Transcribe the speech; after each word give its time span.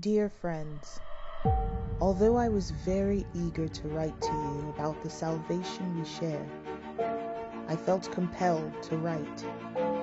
Dear 0.00 0.28
friends, 0.28 1.00
although 2.00 2.36
I 2.36 2.48
was 2.48 2.72
very 2.72 3.24
eager 3.32 3.68
to 3.68 3.88
write 3.88 4.20
to 4.20 4.32
you 4.32 4.68
about 4.74 5.00
the 5.00 5.08
salvation 5.08 5.96
we 5.96 6.04
share, 6.04 6.44
I 7.68 7.76
felt 7.76 8.10
compelled 8.10 8.82
to 8.82 8.96
write 8.96 9.44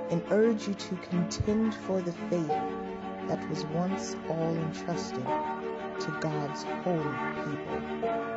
and 0.09 0.23
urge 0.31 0.69
you 0.69 0.73
to 0.73 0.95
contend 0.95 1.75
for 1.75 2.01
the 2.01 2.13
faith 2.13 2.47
that 2.47 3.45
was 3.49 3.65
once 3.65 4.15
all 4.29 4.55
entrusted 4.55 5.25
to 5.25 6.17
God's 6.21 6.63
holy 6.63 7.03
people. 7.43 8.32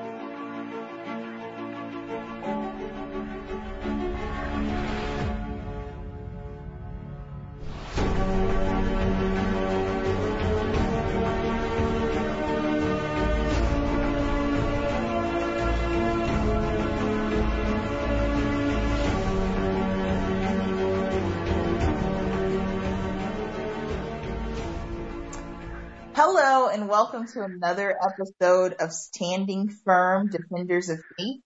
Welcome 27.07 27.29
to 27.29 27.45
another 27.45 27.97
episode 28.03 28.75
of 28.81 28.93
Standing 28.93 29.69
Firm 29.85 30.29
Defenders 30.29 30.89
of 30.89 30.99
Faith. 31.17 31.41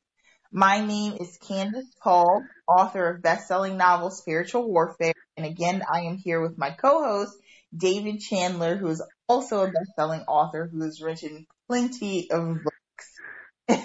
My 0.51 0.83
name 0.83 1.19
is 1.21 1.37
Candace 1.37 1.93
Paul, 2.03 2.45
author 2.67 3.11
of 3.11 3.21
best-selling 3.23 3.77
novel 3.77 4.11
Spiritual 4.11 4.73
Warfare, 4.73 5.13
and 5.37 5.45
again 5.45 5.83
I 5.87 6.05
am 6.05 6.17
here 6.17 6.41
with 6.41 6.57
my 6.57 6.71
co-host 6.71 7.37
David 7.77 8.21
Chandler, 8.21 8.77
who 8.77 8.87
is 8.87 9.03
also 9.29 9.63
a 9.63 9.71
best-selling 9.71 10.23
author 10.23 10.67
who 10.73 10.81
has 10.83 11.03
written 11.03 11.47
plenty 11.69 12.31
of 12.31 12.57
books. 12.65 13.85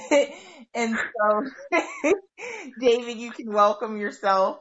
and 0.74 0.98
so, 0.98 1.82
David, 2.80 3.18
you 3.18 3.32
can 3.32 3.52
welcome 3.52 3.98
yourself. 3.98 4.60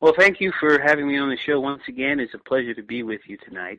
Well, 0.00 0.14
thank 0.18 0.40
you 0.40 0.52
for 0.58 0.80
having 0.84 1.06
me 1.06 1.18
on 1.18 1.30
the 1.30 1.38
show 1.46 1.60
once 1.60 1.82
again. 1.88 2.18
It's 2.18 2.34
a 2.34 2.38
pleasure 2.38 2.74
to 2.74 2.82
be 2.82 3.04
with 3.04 3.20
you 3.28 3.38
tonight. 3.48 3.78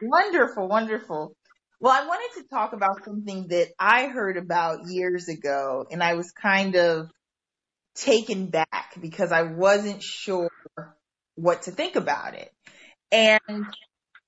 Wonderful, 0.00 0.68
wonderful. 0.68 1.34
Well, 1.80 1.92
I 1.92 2.06
wanted 2.06 2.42
to 2.42 2.48
talk 2.48 2.72
about 2.72 3.04
something 3.04 3.48
that 3.48 3.68
I 3.78 4.06
heard 4.06 4.36
about 4.36 4.88
years 4.88 5.28
ago 5.28 5.86
and 5.90 6.02
I 6.02 6.14
was 6.14 6.30
kind 6.32 6.74
of 6.74 7.08
taken 7.94 8.46
back 8.46 8.94
because 9.00 9.32
I 9.32 9.42
wasn't 9.42 10.02
sure 10.02 10.50
what 11.34 11.62
to 11.62 11.70
think 11.70 11.96
about 11.96 12.34
it. 12.34 12.50
And 13.12 13.40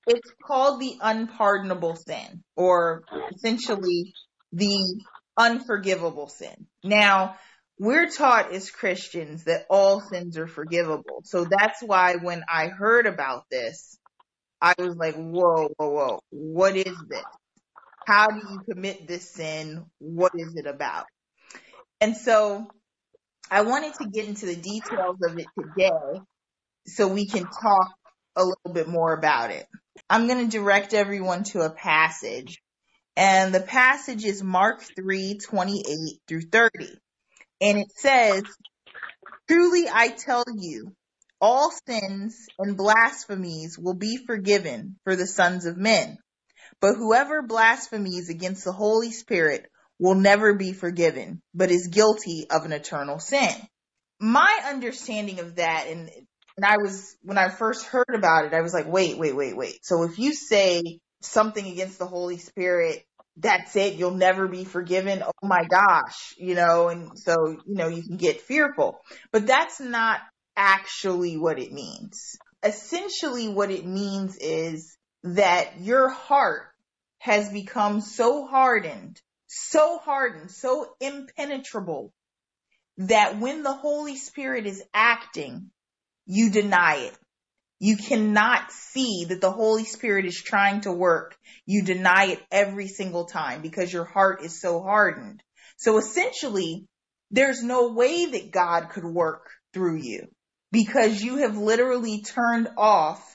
it's 0.07 0.33
called 0.45 0.81
the 0.81 0.97
unpardonable 1.01 1.97
sin 1.97 2.43
or 2.57 3.05
essentially 3.35 4.15
the 4.53 5.03
unforgivable 5.37 6.29
sin. 6.29 6.67
Now, 6.83 7.37
we're 7.79 8.11
taught 8.11 8.53
as 8.53 8.71
Christians 8.71 9.45
that 9.45 9.67
all 9.71 10.01
sins 10.01 10.37
are 10.37 10.47
forgivable. 10.47 11.23
So 11.25 11.47
that's 11.47 11.83
why 11.83 12.17
when 12.17 12.43
I 12.49 12.67
heard 12.69 13.07
about 13.07 13.45
this, 13.51 13.99
I 14.61 14.75
was 14.79 14.97
like, 14.97 15.15
whoa, 15.17 15.69
whoa, 15.77 15.89
whoa, 15.89 16.21
what 16.31 16.77
is 16.77 16.97
this? 17.09 17.25
How 18.07 18.29
do 18.29 18.41
you 18.51 18.61
commit 18.71 19.07
this 19.07 19.31
sin? 19.31 19.85
What 19.99 20.33
is 20.35 20.55
it 20.57 20.67
about? 20.67 21.07
And 22.01 22.17
so 22.17 22.67
I 23.51 23.63
wanted 23.63 23.95
to 23.95 24.09
get 24.09 24.27
into 24.27 24.47
the 24.47 24.57
details 24.57 25.17
of 25.23 25.39
it 25.39 25.47
today 25.59 26.21
so 26.87 27.09
we 27.09 27.27
can 27.27 27.45
talk 27.45 27.95
a 28.37 28.45
little 28.45 28.73
bit 28.73 28.89
more 28.89 29.13
about 29.13 29.51
it. 29.51 29.67
I'm 30.09 30.27
going 30.27 30.49
to 30.49 30.59
direct 30.59 30.95
everyone 30.95 31.45
to 31.45 31.61
a 31.61 31.71
passage 31.71 32.59
and 33.17 33.55
the 33.55 33.61
passage 33.61 34.25
is 34.25 34.43
Mark 34.43 34.83
3, 34.97 35.39
28 35.39 36.21
through 36.27 36.43
30. 36.43 36.89
And 37.61 37.79
it 37.79 37.93
says, 37.97 38.43
truly 39.49 39.87
I 39.93 40.09
tell 40.09 40.45
you, 40.57 40.93
all 41.41 41.73
sins 41.87 42.37
and 42.59 42.77
blasphemies 42.77 43.79
will 43.79 43.95
be 43.95 44.19
forgiven 44.27 44.97
for 45.05 45.17
the 45.17 45.27
sons 45.27 45.67
of 45.67 45.77
men. 45.77 46.19
But 46.81 46.95
whoever 46.97 47.43
blasphemies 47.43 48.29
against 48.29 48.65
the 48.65 48.73
Holy 48.73 49.13
Spirit 49.13 49.67
will 49.99 50.15
never 50.15 50.55
be 50.55 50.73
forgiven, 50.73 51.43
but 51.55 51.71
is 51.71 51.89
guilty 51.89 52.47
of 52.51 52.65
an 52.65 52.73
eternal 52.73 53.19
sin. 53.19 53.55
My 54.19 54.61
understanding 54.67 55.41
of 55.41 55.57
that, 55.57 55.87
and, 55.89 56.11
and 56.57 56.65
I 56.65 56.77
was, 56.79 57.17
when 57.23 57.39
I 57.39 57.49
first 57.49 57.87
heard 57.87 58.15
about 58.15 58.47
it, 58.47 58.55
I 58.55 58.63
was 58.63 58.73
like, 58.73 58.87
wait, 58.87 59.19
wait, 59.19 59.37
wait, 59.37 59.57
wait. 59.57 59.85
So 59.85 60.05
if 60.05 60.19
you 60.19 60.35
say 60.35 61.01
something 61.23 61.67
against 61.67 61.99
the 61.99 62.07
Holy 62.07 62.39
Spirit, 62.39 63.03
that's 63.37 63.77
it, 63.77 63.95
you'll 63.95 64.11
never 64.13 64.49
be 64.49 64.65
forgiven. 64.65 65.23
Oh 65.23 65.47
my 65.47 65.65
gosh, 65.71 66.35
you 66.37 66.55
know, 66.55 66.89
and 66.89 67.19
so, 67.19 67.35
you 67.67 67.75
know, 67.75 67.89
you 67.89 68.03
can 68.03 68.17
get 68.17 68.43
fearful. 68.43 69.01
But 69.33 69.47
that's 69.47 69.81
not 69.81 70.21
actually 70.61 71.39
what 71.39 71.59
it 71.59 71.73
means. 71.73 72.37
Essentially 72.63 73.49
what 73.49 73.71
it 73.71 73.87
means 73.87 74.37
is 74.37 74.95
that 75.25 75.81
your 75.81 76.11
heart 76.11 76.67
has 77.19 77.49
become 77.51 78.03
so 78.03 78.47
hardened, 78.47 79.19
so 79.47 79.97
hardened, 79.97 80.51
so 80.51 80.87
impenetrable 81.01 82.13
that 82.99 83.39
when 83.39 83.63
the 83.63 83.73
Holy 83.73 84.17
Spirit 84.17 84.67
is 84.67 84.83
acting, 84.93 85.71
you 86.27 86.51
deny 86.51 86.97
it. 86.97 87.17
You 87.79 87.97
cannot 87.97 88.71
see 88.71 89.25
that 89.31 89.41
the 89.41 89.51
Holy 89.51 89.85
Spirit 89.85 90.27
is 90.27 90.37
trying 90.37 90.83
to 90.83 90.93
work. 90.93 91.39
You 91.65 91.83
deny 91.85 92.27
it 92.27 92.41
every 92.51 92.89
single 92.89 93.25
time 93.25 93.63
because 93.63 93.91
your 93.91 94.05
heart 94.05 94.45
is 94.45 94.61
so 94.61 94.83
hardened. 94.83 95.43
So 95.79 95.97
essentially, 95.97 96.87
there's 97.31 97.63
no 97.63 97.93
way 97.95 98.27
that 98.27 98.51
God 98.51 98.91
could 98.91 99.07
work 99.07 99.49
through 99.73 99.97
you 99.97 100.29
because 100.73 101.23
you 101.23 101.39
have 101.39 101.57
literally 101.57 102.23
turned 102.23 102.69
off 102.77 103.35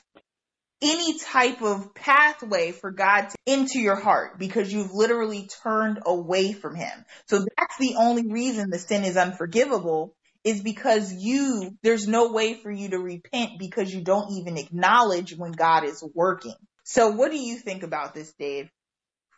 any 0.82 1.18
type 1.18 1.62
of 1.62 1.94
pathway 1.94 2.72
for 2.72 2.90
God 2.90 3.28
to, 3.30 3.36
into 3.46 3.78
your 3.78 3.96
heart 3.96 4.38
because 4.38 4.72
you've 4.72 4.92
literally 4.92 5.48
turned 5.62 6.00
away 6.04 6.52
from 6.52 6.74
him. 6.74 7.04
So 7.26 7.38
that's 7.38 7.78
the 7.78 7.96
only 7.96 8.30
reason 8.30 8.70
the 8.70 8.78
sin 8.78 9.04
is 9.04 9.16
unforgivable 9.16 10.14
is 10.44 10.62
because 10.62 11.12
you, 11.12 11.76
there's 11.82 12.06
no 12.06 12.30
way 12.32 12.54
for 12.54 12.70
you 12.70 12.90
to 12.90 12.98
repent 12.98 13.58
because 13.58 13.92
you 13.92 14.02
don't 14.02 14.32
even 14.32 14.58
acknowledge 14.58 15.36
when 15.36 15.52
God 15.52 15.84
is 15.84 16.04
working. 16.14 16.54
So 16.84 17.10
what 17.10 17.32
do 17.32 17.38
you 17.38 17.56
think 17.56 17.82
about 17.82 18.14
this, 18.14 18.32
Dave? 18.38 18.70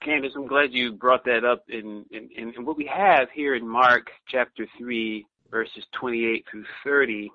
Candace, 0.03 0.33
I'm 0.37 0.47
glad 0.47 0.73
you 0.73 0.93
brought 0.93 1.25
that 1.25 1.45
up. 1.45 1.65
In, 1.69 2.05
in, 2.11 2.53
in 2.57 2.65
what 2.65 2.77
we 2.77 2.91
have 2.95 3.29
here 3.35 3.55
in 3.55 3.67
Mark 3.67 4.09
chapter 4.29 4.67
3, 4.79 5.25
verses 5.51 5.85
28 5.99 6.45
through 6.51 6.65
30, 6.85 7.31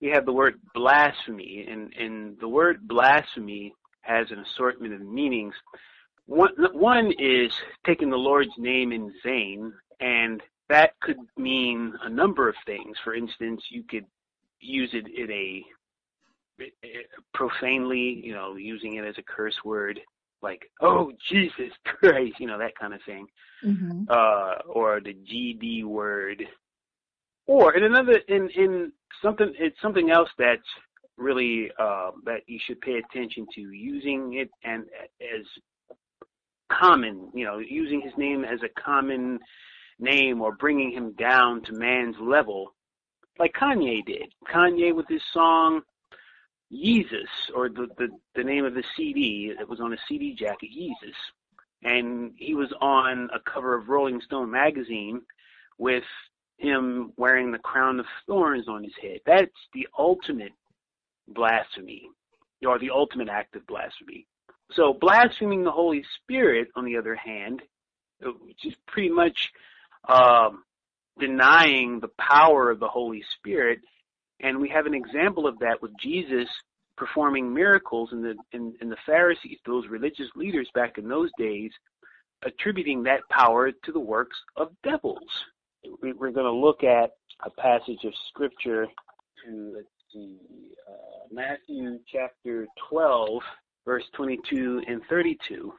we 0.00 0.08
have 0.08 0.26
the 0.26 0.32
word 0.32 0.60
blasphemy, 0.74 1.66
and, 1.68 1.92
and 1.94 2.38
the 2.40 2.48
word 2.48 2.86
blasphemy 2.86 3.74
has 4.02 4.30
an 4.30 4.38
assortment 4.38 4.94
of 4.94 5.00
meanings. 5.00 5.54
One, 6.26 6.52
one 6.72 7.12
is 7.18 7.52
taking 7.84 8.10
the 8.10 8.16
Lord's 8.16 8.56
name 8.58 8.92
in 8.92 9.12
vain, 9.24 9.72
and 10.00 10.42
that 10.68 10.92
could 11.00 11.18
mean 11.36 11.94
a 12.02 12.08
number 12.08 12.48
of 12.48 12.54
things. 12.66 12.96
For 13.02 13.14
instance, 13.14 13.62
you 13.70 13.82
could 13.88 14.04
use 14.60 14.90
it 14.92 15.06
in 15.08 15.30
a 15.30 15.64
profanely, 17.34 18.20
you 18.22 18.34
know, 18.34 18.56
using 18.56 18.96
it 18.96 19.04
as 19.04 19.16
a 19.18 19.22
curse 19.22 19.56
word, 19.64 20.00
like 20.42 20.70
"Oh 20.80 21.12
Jesus 21.30 21.72
Christ," 21.84 22.34
you 22.38 22.46
know, 22.46 22.58
that 22.58 22.78
kind 22.78 22.94
of 22.94 23.00
thing, 23.06 23.26
mm-hmm. 23.64 24.04
uh, 24.08 24.54
or 24.68 25.00
the 25.00 25.14
GD 25.14 25.84
word, 25.84 26.44
or 27.48 27.74
in 27.74 27.82
another 27.82 28.20
in 28.28 28.48
in 28.50 28.92
something 29.20 29.52
it's 29.58 29.80
something 29.82 30.12
else 30.12 30.28
that's 30.38 30.68
really 31.16 31.72
uh, 31.80 32.12
that 32.24 32.42
you 32.46 32.60
should 32.64 32.80
pay 32.80 32.98
attention 32.98 33.44
to 33.52 33.60
using 33.60 34.34
it 34.34 34.50
and 34.62 34.84
as 35.20 35.44
common 36.70 37.28
you 37.34 37.44
know 37.44 37.58
using 37.58 38.00
his 38.00 38.12
name 38.16 38.44
as 38.44 38.60
a 38.62 38.80
common 38.80 39.40
name 39.98 40.40
or 40.40 40.54
bringing 40.54 40.92
him 40.92 41.12
down 41.14 41.60
to 41.62 41.72
man's 41.72 42.14
level 42.20 42.74
like 43.40 43.52
Kanye 43.54 44.04
did. 44.04 44.32
Kanye 44.52 44.94
with 44.94 45.08
his 45.08 45.22
song 45.32 45.80
Yeezus 46.72 47.50
or 47.54 47.68
the, 47.68 47.88
the 47.96 48.08
the 48.36 48.44
name 48.44 48.64
of 48.64 48.74
the 48.74 48.84
CD 48.96 49.52
that 49.56 49.68
was 49.68 49.80
on 49.80 49.92
a 49.92 49.98
CD 50.06 50.34
jacket 50.34 50.70
Yeezus 50.70 51.16
and 51.82 52.32
he 52.36 52.54
was 52.54 52.72
on 52.80 53.30
a 53.34 53.40
cover 53.40 53.74
of 53.74 53.88
Rolling 53.88 54.20
Stone 54.20 54.50
magazine 54.50 55.22
with 55.78 56.04
him 56.58 57.12
wearing 57.16 57.50
the 57.50 57.58
crown 57.58 58.00
of 58.00 58.06
thorns 58.26 58.68
on 58.68 58.84
his 58.84 58.92
head. 59.00 59.20
That's 59.24 59.50
the 59.72 59.88
ultimate 59.96 60.52
blasphemy, 61.26 62.08
or 62.66 62.78
the 62.78 62.90
ultimate 62.90 63.28
act 63.28 63.56
of 63.56 63.66
blasphemy. 63.66 64.26
So 64.72 64.92
blaspheming 64.92 65.64
the 65.64 65.70
Holy 65.70 66.04
Spirit, 66.20 66.68
on 66.76 66.84
the 66.84 66.96
other 66.96 67.14
hand, 67.14 67.62
which 68.20 68.64
is 68.64 68.74
pretty 68.86 69.08
much 69.08 69.52
um, 70.08 70.64
denying 71.18 72.00
the 72.00 72.10
power 72.18 72.70
of 72.70 72.80
the 72.80 72.88
Holy 72.88 73.22
Spirit, 73.36 73.80
and 74.40 74.58
we 74.58 74.68
have 74.68 74.86
an 74.86 74.94
example 74.94 75.46
of 75.46 75.58
that 75.60 75.80
with 75.80 75.92
Jesus 75.98 76.48
performing 76.96 77.54
miracles 77.54 78.10
in 78.12 78.22
the 78.22 78.34
in, 78.52 78.74
in 78.80 78.88
the 78.88 78.96
Pharisees, 79.06 79.58
those 79.64 79.86
religious 79.86 80.28
leaders 80.34 80.68
back 80.74 80.98
in 80.98 81.08
those 81.08 81.30
days, 81.38 81.70
attributing 82.44 83.04
that 83.04 83.20
power 83.30 83.70
to 83.70 83.92
the 83.92 84.00
works 84.00 84.36
of 84.56 84.70
devils. 84.82 85.44
We're 85.84 86.32
going 86.32 86.46
to 86.46 86.52
look 86.52 86.82
at 86.82 87.10
a 87.44 87.50
passage 87.50 88.04
of 88.04 88.12
scripture 88.28 88.86
to 89.44 89.72
let's 89.76 89.86
see, 90.12 90.38
uh, 90.88 91.26
Matthew 91.30 91.98
chapter 92.10 92.66
12, 92.90 93.42
verse 93.84 94.04
22 94.14 94.82
and 94.88 95.02
32, 95.08 95.72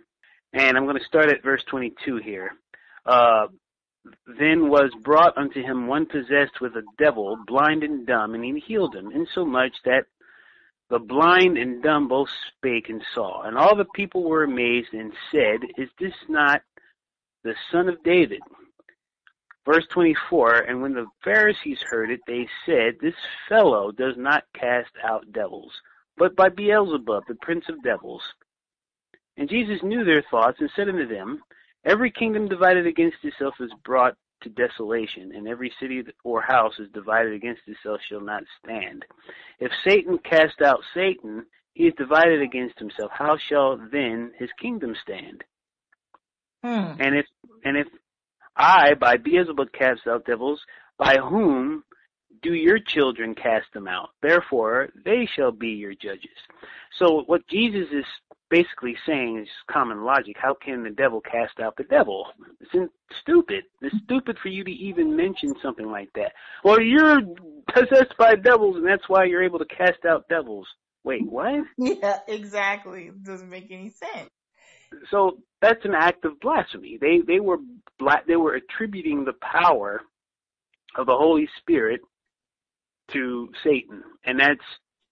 and 0.53 0.77
I'm 0.77 0.85
going 0.85 0.97
to 0.97 1.03
start 1.03 1.29
at 1.29 1.43
verse 1.43 1.63
22 1.69 2.17
here. 2.17 2.51
Uh, 3.05 3.47
then 4.39 4.69
was 4.69 4.91
brought 5.03 5.37
unto 5.37 5.61
him 5.61 5.87
one 5.87 6.05
possessed 6.05 6.61
with 6.61 6.75
a 6.75 6.83
devil, 6.97 7.37
blind 7.45 7.83
and 7.83 8.07
dumb, 8.07 8.33
and 8.33 8.43
he 8.43 8.59
healed 8.65 8.95
him, 8.95 9.11
insomuch 9.11 9.73
that 9.83 10.05
the 10.89 10.99
blind 10.99 11.57
and 11.57 11.83
dumb 11.83 12.07
both 12.07 12.29
spake 12.57 12.89
and 12.89 13.03
saw. 13.13 13.43
And 13.43 13.57
all 13.57 13.75
the 13.75 13.85
people 13.93 14.23
were 14.23 14.43
amazed 14.43 14.93
and 14.93 15.11
said, 15.31 15.59
Is 15.77 15.89
this 15.99 16.13
not 16.27 16.61
the 17.43 17.53
son 17.71 17.89
of 17.89 18.01
David? 18.03 18.41
Verse 19.65 19.85
24 19.91 20.55
And 20.61 20.81
when 20.81 20.93
the 20.93 21.07
Pharisees 21.23 21.79
heard 21.89 22.11
it, 22.11 22.21
they 22.27 22.47
said, 22.65 22.95
This 23.01 23.15
fellow 23.47 23.91
does 23.91 24.15
not 24.17 24.43
cast 24.53 24.91
out 25.03 25.31
devils, 25.31 25.71
but 26.17 26.35
by 26.35 26.49
Beelzebub, 26.49 27.23
the 27.27 27.35
prince 27.41 27.65
of 27.69 27.83
devils. 27.83 28.21
And 29.37 29.49
Jesus 29.49 29.79
knew 29.83 30.03
their 30.03 30.23
thoughts 30.29 30.57
and 30.59 30.69
said 30.75 30.89
unto 30.89 31.07
them, 31.07 31.41
Every 31.85 32.11
kingdom 32.11 32.47
divided 32.47 32.85
against 32.85 33.17
itself 33.23 33.55
is 33.59 33.71
brought 33.85 34.15
to 34.41 34.49
desolation, 34.49 35.31
and 35.35 35.47
every 35.47 35.71
city 35.79 36.03
or 36.23 36.41
house 36.41 36.73
is 36.79 36.87
divided 36.93 37.33
against 37.33 37.61
itself 37.67 37.99
shall 38.07 38.21
not 38.21 38.43
stand. 38.63 39.05
If 39.59 39.71
Satan 39.83 40.17
cast 40.19 40.61
out 40.61 40.79
Satan, 40.93 41.45
he 41.73 41.87
is 41.87 41.93
divided 41.97 42.41
against 42.41 42.79
himself. 42.79 43.11
How 43.13 43.37
shall 43.37 43.77
then 43.91 44.31
his 44.37 44.49
kingdom 44.61 44.95
stand? 45.01 45.43
Hmm. 46.63 47.01
And 47.01 47.15
if 47.15 47.25
and 47.63 47.77
if 47.77 47.87
I 48.59 48.93
by 48.95 49.17
Beelzebub 49.17 49.71
cast 49.71 50.01
out 50.05 50.25
devils, 50.25 50.59
by 50.97 51.15
whom 51.17 51.83
do 52.41 52.53
your 52.53 52.77
children 52.79 53.33
cast 53.33 53.67
them 53.73 53.87
out? 53.87 54.09
Therefore 54.21 54.89
they 55.05 55.27
shall 55.35 55.51
be 55.51 55.69
your 55.69 55.93
judges. 55.93 56.37
So 56.97 57.23
what 57.25 57.47
Jesus 57.47 57.87
is 57.91 58.05
basically 58.49 58.95
saying 59.05 59.39
is 59.39 59.47
common 59.71 60.03
logic. 60.03 60.35
How 60.37 60.53
can 60.53 60.83
the 60.83 60.89
devil 60.89 61.21
cast 61.21 61.59
out 61.59 61.77
the 61.77 61.83
devil? 61.83 62.27
It's 62.59 62.91
stupid. 63.21 63.63
It's 63.81 63.95
stupid 64.03 64.37
for 64.41 64.49
you 64.49 64.63
to 64.63 64.71
even 64.71 65.15
mention 65.15 65.53
something 65.61 65.89
like 65.89 66.09
that. 66.15 66.33
Well, 66.63 66.81
you're 66.81 67.21
possessed 67.73 68.17
by 68.17 68.35
devils, 68.35 68.75
and 68.77 68.87
that's 68.87 69.07
why 69.07 69.25
you're 69.25 69.43
able 69.43 69.59
to 69.59 69.65
cast 69.65 70.03
out 70.07 70.27
devils. 70.29 70.67
Wait, 71.03 71.25
what? 71.25 71.63
Yeah, 71.77 72.19
exactly. 72.27 73.07
It 73.07 73.23
doesn't 73.23 73.49
make 73.49 73.71
any 73.71 73.89
sense. 73.89 74.29
So 75.11 75.37
that's 75.61 75.85
an 75.85 75.93
act 75.93 76.25
of 76.25 76.39
blasphemy. 76.39 76.97
They 76.99 77.19
they 77.19 77.39
were 77.39 77.57
bla- 77.97 78.23
they 78.27 78.35
were 78.35 78.55
attributing 78.55 79.25
the 79.25 79.33
power 79.33 80.01
of 80.95 81.05
the 81.05 81.15
Holy 81.15 81.47
Spirit 81.59 82.01
to 83.09 83.49
Satan, 83.63 84.03
and 84.23 84.39
that's 84.39 84.63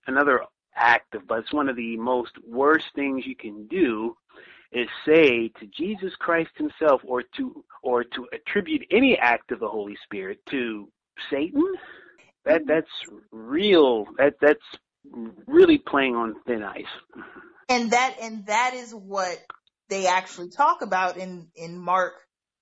another 0.07 0.41
active, 0.75 1.21
but 1.27 1.39
it's 1.39 1.53
one 1.53 1.69
of 1.69 1.75
the 1.75 1.97
most 1.97 2.31
worst 2.47 2.85
things 2.95 3.25
you 3.25 3.35
can 3.35 3.67
do 3.67 4.15
is 4.71 4.87
say 5.05 5.49
to 5.59 5.65
Jesus 5.67 6.13
Christ 6.19 6.51
himself 6.55 7.01
or 7.05 7.23
to 7.37 7.63
or 7.81 8.03
to 8.03 8.27
attribute 8.33 8.85
any 8.91 9.17
act 9.17 9.51
of 9.51 9.59
the 9.59 9.67
Holy 9.67 9.97
Spirit 10.03 10.39
to 10.47 10.89
Satan. 11.29 11.63
That 12.45 12.61
mm-hmm. 12.61 12.69
that's 12.69 12.91
real 13.31 14.05
that 14.17 14.35
that's 14.41 14.59
really 15.45 15.77
playing 15.77 16.15
on 16.15 16.35
thin 16.45 16.63
ice. 16.63 16.83
And 17.69 17.91
that 17.91 18.15
and 18.21 18.45
that 18.47 18.73
is 18.73 18.93
what 18.93 19.39
they 19.89 20.07
actually 20.07 20.49
talk 20.49 20.81
about 20.81 21.17
in 21.17 21.47
in 21.55 21.77
Mark 21.77 22.13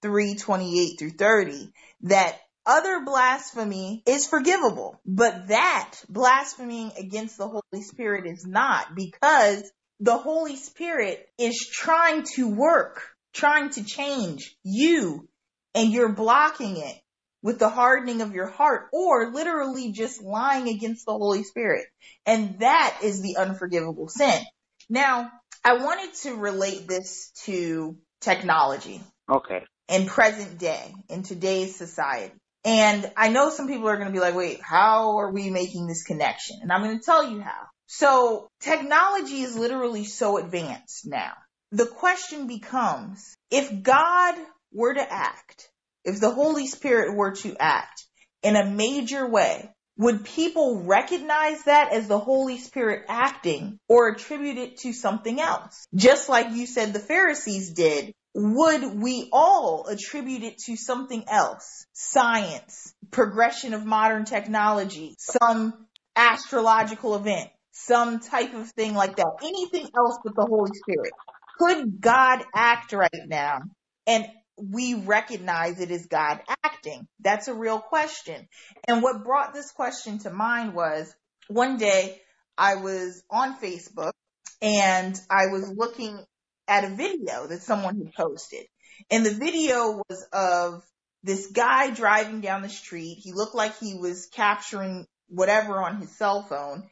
3:28 0.04 1.00
through 1.00 1.12
30 1.12 1.72
that 2.02 2.40
other 2.66 3.02
blasphemy 3.06 4.02
is 4.06 4.26
forgivable, 4.26 5.00
but 5.06 5.48
that 5.48 5.94
blaspheming 6.10 6.92
against 6.98 7.38
the 7.38 7.48
Holy 7.48 7.84
Spirit 7.84 8.26
is 8.26 8.46
not 8.46 8.96
because 8.96 9.72
the 10.00 10.18
Holy 10.18 10.56
Spirit 10.56 11.28
is 11.38 11.68
trying 11.72 12.24
to 12.36 12.50
work, 12.50 13.04
trying 13.34 13.70
to 13.72 13.84
change 13.84 14.56
you, 14.64 15.28
and 15.74 15.92
you're 15.92 16.14
blocking 16.14 16.78
it 16.78 16.96
with 17.42 17.60
the 17.60 17.70
hardening 17.70 18.22
of 18.22 18.34
your 18.34 18.50
heart 18.50 18.88
or 18.92 19.32
literally 19.32 19.92
just 19.92 20.22
lying 20.22 20.68
against 20.68 21.06
the 21.06 21.14
Holy 21.14 21.44
Spirit. 21.44 21.86
And 22.26 22.60
that 22.60 23.00
is 23.04 23.22
the 23.22 23.38
unforgivable 23.38 24.08
sin. 24.08 24.42
Now, 24.90 25.32
I 25.66 25.74
wanted 25.74 26.14
to 26.22 26.36
relate 26.36 26.88
this 26.88 27.32
to 27.46 27.98
technology. 28.22 29.02
Okay. 29.28 29.64
In 29.90 30.06
present 30.06 30.60
day, 30.60 30.94
in 31.10 31.24
today's 31.24 31.76
society. 31.76 32.36
And 32.64 33.12
I 33.18 33.30
know 33.30 33.50
some 33.50 33.68
people 33.68 33.90
are 33.90 33.98
going 33.98 34.08
to 34.08 34.14
be 34.14 34.20
like, 34.20 34.36
wait, 34.36 34.62
how 34.62 35.18
are 35.18 35.32
we 35.32 35.50
making 35.50 35.88
this 35.88 36.04
connection? 36.04 36.58
And 36.62 36.72
I'm 36.72 36.84
going 36.84 37.00
to 37.00 37.04
tell 37.04 37.32
you 37.32 37.42
how. 37.42 37.64
So 37.88 38.48
technology 38.60 39.42
is 39.42 39.58
literally 39.58 40.06
so 40.06 40.38
advanced 40.38 41.08
now. 41.08 41.34
The 41.72 41.88
question 41.88 42.46
becomes, 42.46 43.36
if 43.50 43.82
God 43.82 44.36
were 44.72 44.94
to 44.94 45.14
act, 45.14 45.70
if 46.04 46.20
the 46.20 46.32
Holy 46.32 46.68
Spirit 46.68 47.16
were 47.16 47.32
to 47.32 47.56
act 47.60 48.06
in 48.44 48.56
a 48.56 48.66
major 48.66 49.28
way, 49.28 49.72
would 49.98 50.26
people 50.26 50.84
recognize 50.84 51.64
that 51.64 51.94
as 51.94 52.08
the 52.08 52.20
Holy 52.20 52.58
Spirit 52.58 53.06
acting 53.08 53.80
or 53.88 54.10
attribute 54.10 54.58
it 54.58 54.78
to 54.80 54.94
something 54.94 55.40
else? 55.40 55.88
Just 55.96 56.30
like 56.30 56.52
you 56.52 56.68
said 56.68 56.94
the 56.94 57.00
Pharisees 57.00 57.72
did 57.72 58.14
would 58.36 59.02
we 59.02 59.30
all 59.32 59.88
attribute 59.88 60.44
it 60.44 60.58
to 60.66 60.76
something 60.76 61.24
else? 61.30 61.86
Science, 61.94 62.94
progression 63.10 63.74
of 63.74 63.86
modern 63.86 64.26
technology, 64.26 65.16
some 65.18 65.88
astrological 66.18 67.16
event, 67.16 67.50
some 67.72 68.20
type 68.20 68.54
of 68.54 68.70
thing 68.72 68.94
like 68.94 69.16
that. 69.16 69.38
Anything 69.42 69.90
else 69.96 70.20
but 70.24 70.36
the 70.36 70.46
Holy 70.46 70.72
Spirit. 70.74 71.14
Could 71.58 72.02
God 72.02 72.44
act 72.54 72.92
right 72.92 73.10
now 73.26 73.60
and 74.06 74.26
we 74.58 74.94
recognize 74.94 75.80
it 75.80 75.92
as 75.92 76.06
God 76.06 76.42
acting? 76.64 77.08
That's 77.20 77.48
a 77.48 77.54
real 77.54 77.80
question. 77.80 78.48
And 78.88 79.02
what 79.02 79.24
brought 79.24 79.54
this 79.54 79.72
question 79.72 80.20
to 80.20 80.30
mind 80.30 80.74
was 80.74 81.14
one 81.48 81.78
day 81.78 82.22
I 82.58 82.76
was 82.76 83.22
on 83.30 83.58
Facebook 83.58 84.14
and 84.62 85.20
I 85.30 85.48
was 85.48 85.72
looking 85.76 86.20
at 86.68 86.84
a 86.84 86.96
video 86.96 87.48
that 87.48 87.62
someone 87.62 87.98
had 87.98 88.14
posted. 88.14 88.66
And 89.12 89.26
the 89.26 89.34
video 89.34 90.02
was 90.08 90.26
of 90.32 90.84
this 91.24 91.48
guy 91.48 91.92
driving 91.92 92.42
down 92.42 92.62
the 92.62 92.70
street. 92.70 93.18
He 93.22 93.34
looked 93.34 93.56
like 93.56 93.78
he 93.78 93.96
was 93.96 94.28
capturing 94.28 95.06
whatever 95.28 95.82
on 95.82 95.98
his 95.98 96.16
cell 96.18 96.44
phone. 96.44 96.84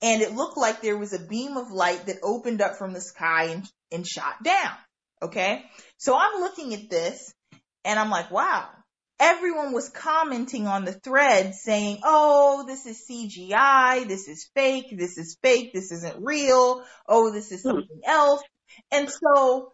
And 0.00 0.20
it 0.22 0.34
looked 0.34 0.58
like 0.58 0.80
there 0.80 0.98
was 0.98 1.12
a 1.12 1.24
beam 1.24 1.56
of 1.56 1.70
light 1.70 2.06
that 2.06 2.16
opened 2.22 2.60
up 2.60 2.76
from 2.76 2.92
the 2.92 3.00
sky 3.00 3.50
and, 3.50 3.68
and 3.92 4.06
shot 4.06 4.42
down. 4.42 4.74
Okay. 5.22 5.62
So 5.98 6.16
I'm 6.18 6.40
looking 6.40 6.74
at 6.74 6.90
this 6.90 7.32
and 7.84 7.98
I'm 7.98 8.10
like, 8.10 8.30
wow. 8.30 8.68
Everyone 9.20 9.72
was 9.72 9.88
commenting 9.88 10.66
on 10.66 10.84
the 10.84 10.92
thread 10.92 11.54
saying, 11.54 12.00
oh, 12.02 12.64
this 12.66 12.86
is 12.86 13.04
CGI. 13.08 14.08
This 14.08 14.26
is 14.26 14.50
fake. 14.52 14.86
This 14.98 15.16
is 15.16 15.38
fake. 15.40 15.72
This 15.72 15.92
isn't 15.92 16.24
real. 16.24 16.82
Oh, 17.08 17.30
this 17.30 17.52
is 17.52 17.62
hmm. 17.62 17.68
something 17.68 18.00
else. 18.04 18.42
And 18.90 19.08
so 19.08 19.72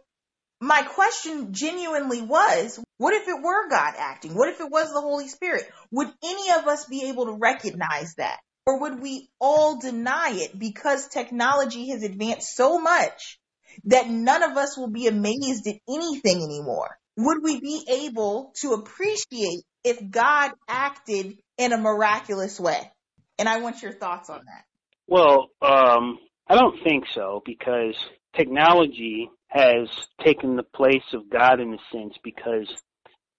my 0.60 0.82
question 0.82 1.54
genuinely 1.54 2.20
was, 2.20 2.78
what 2.98 3.14
if 3.14 3.26
it 3.26 3.42
were 3.42 3.70
God 3.70 3.94
acting? 3.96 4.34
What 4.34 4.50
if 4.50 4.60
it 4.60 4.70
was 4.70 4.92
the 4.92 5.00
Holy 5.00 5.28
Spirit? 5.28 5.64
Would 5.92 6.08
any 6.22 6.50
of 6.52 6.66
us 6.66 6.84
be 6.84 7.08
able 7.08 7.26
to 7.26 7.38
recognize 7.40 8.14
that? 8.16 8.40
Or 8.66 8.80
would 8.80 9.00
we 9.00 9.30
all 9.40 9.80
deny 9.80 10.32
it 10.32 10.58
because 10.58 11.08
technology 11.08 11.88
has 11.88 12.02
advanced 12.02 12.54
so 12.54 12.78
much 12.78 13.38
that 13.84 14.08
none 14.08 14.42
of 14.42 14.56
us 14.56 14.76
will 14.76 14.90
be 14.90 15.06
amazed 15.06 15.66
at 15.66 15.76
anything 15.88 16.42
anymore? 16.42 16.96
Would 17.16 17.42
we 17.42 17.60
be 17.60 17.84
able 17.88 18.52
to 18.60 18.74
appreciate 18.74 19.62
if 19.84 19.98
God 20.10 20.52
acted 20.68 21.38
in 21.56 21.72
a 21.72 21.78
miraculous 21.78 22.60
way? 22.60 22.92
And 23.38 23.48
I 23.48 23.60
want 23.60 23.82
your 23.82 23.92
thoughts 23.92 24.30
on 24.30 24.40
that. 24.44 24.64
Well, 25.06 25.48
um, 25.62 26.18
I 26.48 26.54
don't 26.54 26.82
think 26.84 27.04
so 27.14 27.42
because 27.44 27.96
technology 28.36 29.30
has 29.48 29.88
taken 30.22 30.56
the 30.56 30.62
place 30.62 31.02
of 31.12 31.30
God 31.30 31.60
in 31.60 31.74
a 31.74 31.78
sense 31.92 32.14
because 32.22 32.68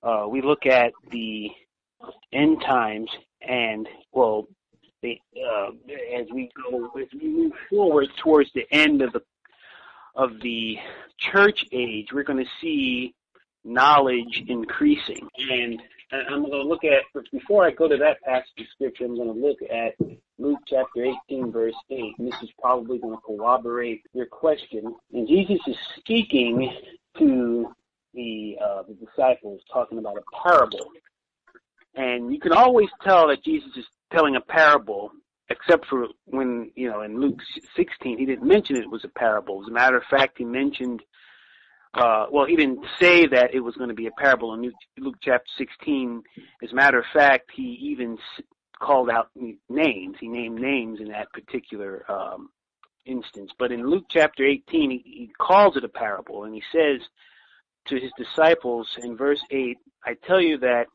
uh, 0.02 0.26
we 0.28 0.42
look 0.42 0.66
at 0.66 0.94
the 1.12 1.50
end 2.34 2.62
times 2.66 3.10
and 3.42 3.88
well, 4.12 4.48
uh, 5.04 5.70
as 6.18 6.26
we 6.34 6.50
go 6.70 6.90
as 7.00 7.08
we 7.14 7.30
move 7.30 7.54
forward 7.70 8.08
towards 8.22 8.50
the 8.54 8.66
end 8.72 9.02
of 9.02 9.14
the 9.14 9.22
of 10.20 10.42
the 10.42 10.78
church 11.18 11.66
age, 11.72 12.10
we're 12.14 12.24
going 12.24 12.44
to 12.44 12.52
see 12.62 13.16
knowledge 13.64 14.44
increasing, 14.48 15.28
and 15.52 15.82
I'm 16.12 16.42
going 16.42 16.52
to 16.52 16.64
look 16.64 16.84
at, 16.84 17.04
before 17.32 17.66
I 17.66 17.72
go 17.72 17.88
to 17.88 17.98
that 17.98 18.22
passage 18.24 18.52
of 18.60 18.66
scripture, 18.74 19.06
I'm 19.06 19.16
going 19.16 19.34
to 19.34 19.48
look 19.48 19.60
at 19.62 19.94
Luke 20.38 20.60
chapter 20.68 21.06
18, 21.30 21.52
verse 21.52 21.76
8. 21.90 22.16
And 22.18 22.28
this 22.28 22.42
is 22.42 22.50
probably 22.60 22.98
going 22.98 23.16
to 23.16 23.22
corroborate 23.22 24.02
your 24.14 24.26
question. 24.26 24.96
And 25.14 25.28
Jesus 25.28 25.60
is 25.68 25.76
speaking 25.98 26.74
to 27.20 27.72
the, 28.14 28.58
uh, 28.64 28.84
the 28.88 28.96
disciples, 29.06 29.62
talking 29.72 30.00
about 30.00 30.18
a 30.18 30.48
parable. 30.48 30.92
And 31.96 32.34
you 32.34 32.40
can 32.40 32.54
always 32.54 32.90
tell 33.04 33.28
that 33.28 33.44
Jesus 33.44 33.70
is 33.78 33.86
telling 34.12 34.36
a 34.36 34.42
parable, 34.42 35.12
except 35.50 35.86
for 35.88 36.08
when, 36.26 36.72
you 36.76 36.90
know, 36.90 37.02
in 37.02 37.20
Luke 37.20 37.40
16, 37.76 38.18
he 38.18 38.26
didn't 38.26 38.48
mention 38.48 38.76
it 38.76 38.90
was 38.90 39.04
a 39.04 39.10
parable. 39.10 39.62
As 39.62 39.68
a 39.68 39.74
matter 39.74 39.98
of 39.98 40.04
fact, 40.10 40.38
he 40.38 40.46
mentioned 40.46 41.02
uh, 41.94 42.28
well, 42.32 42.46
he 42.46 42.56
didn't 42.56 42.86
say 43.00 43.26
that 43.26 43.54
it 43.54 43.62
was 43.62 43.76
going 43.76 43.90
to 43.90 43.96
be 43.96 44.08
a 44.08 44.12
parable 44.12 44.54
in 44.54 44.72
Luke 45.00 45.16
chapter 45.22 45.50
16. 45.58 46.22
As 46.62 46.72
a 46.72 46.76
matter 46.76 47.00
of 47.00 47.06
fact, 47.14 47.50
he 47.54 47.80
even 47.82 48.18
called 48.80 49.10
out 49.10 49.30
names. 49.70 50.16
He 50.20 50.28
named 50.28 50.60
names 50.60 51.00
in 51.00 51.10
that 51.10 51.32
particular 51.34 52.06
um, 52.10 52.50
instance. 53.06 53.52
But 53.58 53.72
in 53.72 53.90
Luke 53.90 54.06
chapter 54.10 54.46
18, 54.46 54.92
he, 54.92 55.04
he 55.04 55.32
calls 55.40 55.78
it 55.78 55.84
a 55.84 55.90
parable, 55.90 56.44
and 56.44 56.54
he 56.54 56.64
says 56.72 57.02
to 57.88 58.00
his 58.00 58.12
disciples 58.18 58.88
in 59.02 59.18
verse 59.18 59.42
8, 59.50 59.78
I 60.06 60.16
tell 60.28 60.40
you 60.40 60.60
that 60.60 60.86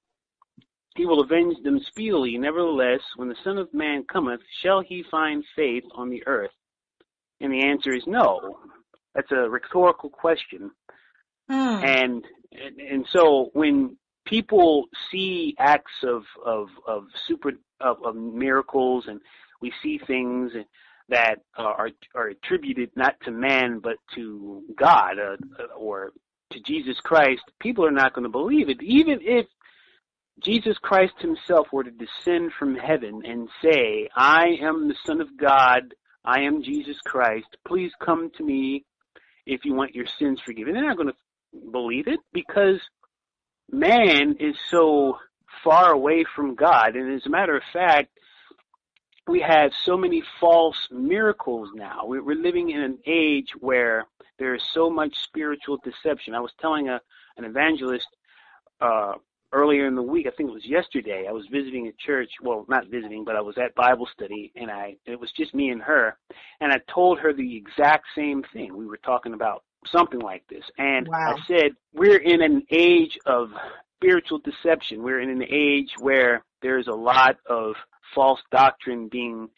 he 0.94 1.06
will 1.06 1.20
avenge 1.20 1.56
them 1.62 1.80
speedily. 1.88 2.38
Nevertheless, 2.38 3.00
when 3.16 3.28
the 3.28 3.36
Son 3.42 3.58
of 3.58 3.72
Man 3.74 4.04
cometh, 4.04 4.40
shall 4.62 4.80
he 4.80 5.04
find 5.10 5.44
faith 5.56 5.84
on 5.94 6.10
the 6.10 6.22
earth? 6.26 6.52
And 7.40 7.52
the 7.52 7.64
answer 7.66 7.92
is 7.92 8.04
no. 8.06 8.58
That's 9.14 9.30
a 9.32 9.48
rhetorical 9.48 10.10
question. 10.10 10.70
Hmm. 11.48 11.84
And, 11.84 12.24
and 12.52 12.80
and 12.80 13.06
so 13.12 13.50
when 13.52 13.96
people 14.24 14.86
see 15.10 15.54
acts 15.58 15.92
of 16.02 16.22
of 16.44 16.68
of 16.86 17.04
super 17.26 17.52
of, 17.80 17.98
of 18.04 18.16
miracles 18.16 19.04
and 19.08 19.20
we 19.60 19.72
see 19.82 20.00
things 20.06 20.52
that 21.08 21.40
are 21.56 21.90
are 22.14 22.28
attributed 22.28 22.90
not 22.96 23.14
to 23.24 23.30
man 23.30 23.80
but 23.82 23.96
to 24.14 24.62
God 24.76 25.18
uh, 25.18 25.36
or 25.76 26.12
to 26.52 26.60
Jesus 26.60 26.96
Christ, 27.02 27.42
people 27.60 27.84
are 27.84 27.90
not 27.90 28.14
going 28.14 28.22
to 28.22 28.30
believe 28.30 28.68
it, 28.68 28.82
even 28.82 29.18
if 29.20 29.46
Jesus 30.42 30.76
Christ 30.78 31.14
himself 31.20 31.68
were 31.72 31.84
to 31.84 31.90
descend 31.90 32.52
from 32.58 32.74
heaven 32.74 33.22
and 33.24 33.48
say, 33.62 34.08
I 34.14 34.56
am 34.60 34.88
the 34.88 34.96
Son 35.06 35.20
of 35.20 35.36
God, 35.36 35.94
I 36.24 36.40
am 36.40 36.62
Jesus 36.62 36.96
Christ, 37.04 37.46
please 37.66 37.92
come 38.04 38.30
to 38.36 38.42
me 38.42 38.84
if 39.46 39.64
you 39.64 39.74
want 39.74 39.94
your 39.94 40.06
sins 40.18 40.40
forgiven. 40.44 40.74
They're 40.74 40.86
not 40.86 40.96
going 40.96 41.10
to 41.10 41.70
believe 41.70 42.08
it 42.08 42.20
because 42.32 42.80
man 43.70 44.36
is 44.40 44.56
so 44.70 45.18
far 45.62 45.92
away 45.92 46.24
from 46.34 46.54
God. 46.54 46.96
And 46.96 47.14
as 47.14 47.26
a 47.26 47.30
matter 47.30 47.56
of 47.56 47.62
fact, 47.72 48.10
we 49.26 49.40
have 49.40 49.72
so 49.84 49.96
many 49.96 50.22
false 50.40 50.88
miracles 50.90 51.70
now. 51.74 52.02
We're 52.04 52.34
living 52.34 52.70
in 52.70 52.80
an 52.80 52.98
age 53.06 53.52
where 53.58 54.06
there 54.38 54.54
is 54.54 54.62
so 54.72 54.90
much 54.90 55.16
spiritual 55.22 55.78
deception. 55.82 56.34
I 56.34 56.40
was 56.40 56.52
telling 56.60 56.88
a, 56.88 57.00
an 57.36 57.44
evangelist 57.44 58.08
uh, 58.80 59.14
earlier 59.54 59.86
in 59.86 59.94
the 59.94 60.02
week, 60.02 60.26
I 60.26 60.34
think 60.36 60.50
it 60.50 60.52
was 60.52 60.66
yesterday, 60.66 61.26
I 61.28 61.32
was 61.32 61.46
visiting 61.50 61.86
a 61.86 61.92
church, 62.04 62.30
well, 62.42 62.66
not 62.68 62.88
visiting, 62.88 63.24
but 63.24 63.36
I 63.36 63.40
was 63.40 63.56
at 63.56 63.74
Bible 63.74 64.08
study 64.12 64.52
and 64.56 64.70
I 64.70 64.96
it 65.06 65.18
was 65.18 65.30
just 65.36 65.54
me 65.54 65.70
and 65.70 65.80
her 65.82 66.16
and 66.60 66.72
I 66.72 66.78
told 66.92 67.20
her 67.20 67.32
the 67.32 67.56
exact 67.56 68.06
same 68.16 68.42
thing. 68.52 68.76
We 68.76 68.86
were 68.86 68.98
talking 68.98 69.34
about 69.34 69.62
something 69.86 70.20
like 70.20 70.44
this. 70.48 70.64
And 70.78 71.08
wow. 71.08 71.36
I 71.36 71.46
said, 71.46 71.72
we're 71.92 72.18
in 72.18 72.42
an 72.42 72.62
age 72.70 73.18
of 73.26 73.50
spiritual 73.96 74.38
deception. 74.38 75.02
We're 75.02 75.20
in 75.20 75.30
an 75.30 75.44
age 75.50 75.90
where 75.98 76.44
there's 76.62 76.88
a 76.88 76.94
lot 76.94 77.36
of 77.48 77.74
false 78.14 78.40
doctrine 78.50 79.08
being 79.08 79.48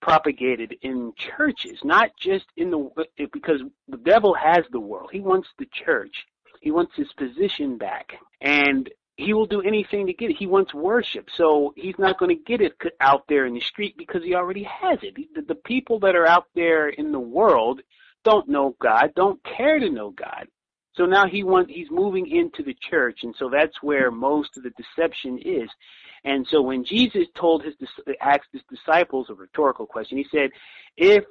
propagated 0.00 0.76
in 0.82 1.12
churches, 1.36 1.78
not 1.82 2.10
just 2.20 2.44
in 2.56 2.70
the 2.70 3.06
because 3.32 3.60
the 3.88 3.96
devil 3.96 4.34
has 4.34 4.64
the 4.70 4.80
world. 4.80 5.10
He 5.12 5.20
wants 5.20 5.48
the 5.58 5.66
church. 5.84 6.14
He 6.60 6.70
wants 6.70 6.92
his 6.96 7.08
position 7.16 7.78
back. 7.78 8.12
And 8.40 8.88
he 9.18 9.34
will 9.34 9.46
do 9.46 9.60
anything 9.60 10.06
to 10.06 10.12
get 10.12 10.30
it. 10.30 10.36
He 10.36 10.46
wants 10.46 10.72
worship, 10.72 11.28
so 11.34 11.74
he's 11.76 11.98
not 11.98 12.18
going 12.20 12.34
to 12.34 12.42
get 12.42 12.60
it 12.60 12.74
out 13.00 13.24
there 13.28 13.46
in 13.46 13.54
the 13.54 13.60
street 13.60 13.96
because 13.98 14.22
he 14.22 14.36
already 14.36 14.62
has 14.62 15.00
it. 15.02 15.16
The, 15.34 15.42
the 15.42 15.56
people 15.56 15.98
that 16.00 16.14
are 16.14 16.26
out 16.26 16.46
there 16.54 16.88
in 16.88 17.10
the 17.10 17.18
world 17.18 17.80
don't 18.22 18.48
know 18.48 18.76
God, 18.80 19.12
don't 19.16 19.42
care 19.42 19.80
to 19.80 19.90
know 19.90 20.10
God. 20.10 20.46
So 20.94 21.04
now 21.04 21.26
he 21.26 21.42
wants 21.42 21.72
he's 21.72 21.90
moving 21.90 22.28
into 22.30 22.62
the 22.62 22.76
church, 22.80 23.24
and 23.24 23.34
so 23.36 23.50
that's 23.50 23.82
where 23.82 24.12
most 24.12 24.56
of 24.56 24.62
the 24.62 24.70
deception 24.70 25.38
is. 25.38 25.68
And 26.24 26.46
so 26.46 26.62
when 26.62 26.84
Jesus 26.84 27.26
told 27.34 27.64
his 27.64 27.74
asked 28.20 28.48
his 28.52 28.62
disciples 28.70 29.30
a 29.30 29.34
rhetorical 29.34 29.86
question, 29.86 30.18
he 30.18 30.26
said, 30.30 30.50
"If 30.96 31.24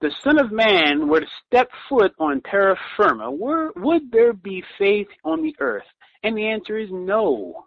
the 0.00 0.12
Son 0.22 0.38
of 0.38 0.52
Man 0.52 1.08
were 1.08 1.20
to 1.20 1.26
step 1.46 1.68
foot 1.88 2.12
on 2.18 2.40
terra 2.40 2.76
firma, 2.96 3.30
were, 3.30 3.72
would 3.76 4.10
there 4.10 4.32
be 4.32 4.62
faith 4.78 5.08
on 5.24 5.42
the 5.42 5.54
earth?" 5.60 5.86
And 6.22 6.36
the 6.36 6.48
answer 6.48 6.78
is 6.78 6.90
no. 6.90 7.66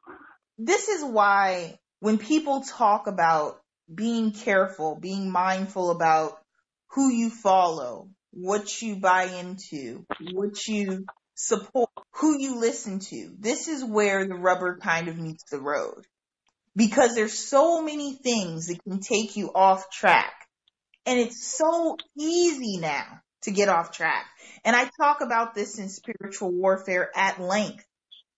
This 0.58 0.88
is 0.88 1.04
why 1.04 1.80
when 2.00 2.18
people 2.18 2.62
talk 2.62 3.08
about 3.08 3.62
being 3.94 4.32
careful, 4.32 4.96
being 4.96 5.32
mindful 5.32 5.92
about 5.92 6.38
who 6.92 7.10
you 7.10 7.30
follow, 7.30 8.10
what 8.32 8.82
you 8.82 8.96
buy 8.98 9.24
into, 9.24 10.06
what 10.34 10.68
you 10.68 11.06
support, 11.36 11.90
who 12.14 12.38
you 12.40 12.60
listen 12.60 13.00
to, 13.00 13.34
this 13.40 13.68
is 13.68 13.84
where 13.84 14.28
the 14.28 14.36
rubber 14.36 14.78
kind 14.82 15.08
of 15.08 15.18
meets 15.18 15.44
the 15.50 15.60
road. 15.60 16.06
Because 16.76 17.16
there's 17.16 17.38
so 17.38 17.82
many 17.82 18.16
things 18.16 18.68
that 18.68 18.84
can 18.84 19.00
take 19.00 19.36
you 19.36 19.52
off 19.54 19.90
track. 19.92 20.34
And 21.06 21.20
it's 21.20 21.58
so 21.58 21.98
easy 22.18 22.78
now 22.78 23.22
to 23.44 23.52
get 23.52 23.70
off 23.70 23.92
track. 23.92 24.26
And 24.64 24.76
I 24.76 24.90
talk 25.00 25.22
about 25.22 25.56
this 25.56 25.80
in 25.80 25.90
spiritual 25.90 26.52
warfare 26.52 27.10
at 27.16 27.42
length 27.42 27.86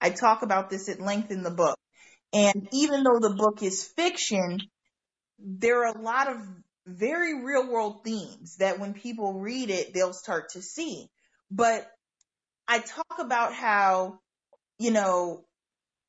I 0.04 0.10
talk 0.10 0.42
about 0.42 0.70
this 0.70 0.90
at 0.90 1.00
length 1.00 1.32
in 1.32 1.44
the 1.44 1.50
book. 1.50 1.80
And 2.34 2.68
even 2.74 3.04
though 3.04 3.20
the 3.20 3.34
book 3.34 3.64
is 3.64 3.86
fiction, 3.96 4.60
there 5.40 5.86
are 5.86 5.96
a 5.96 6.02
lot 6.02 6.30
of 6.30 6.38
very 6.86 7.42
real 7.42 7.72
world 7.72 8.04
themes 8.04 8.58
that 8.58 8.80
when 8.80 8.94
people 8.94 9.40
read 9.40 9.70
it, 9.70 9.94
they'll 9.94 10.12
start 10.12 10.50
to 10.50 10.62
see. 10.62 11.08
But 11.50 11.90
I 12.68 12.80
talk 12.80 13.20
about 13.20 13.54
how, 13.54 14.20
you 14.78 14.92
know, 14.92 15.46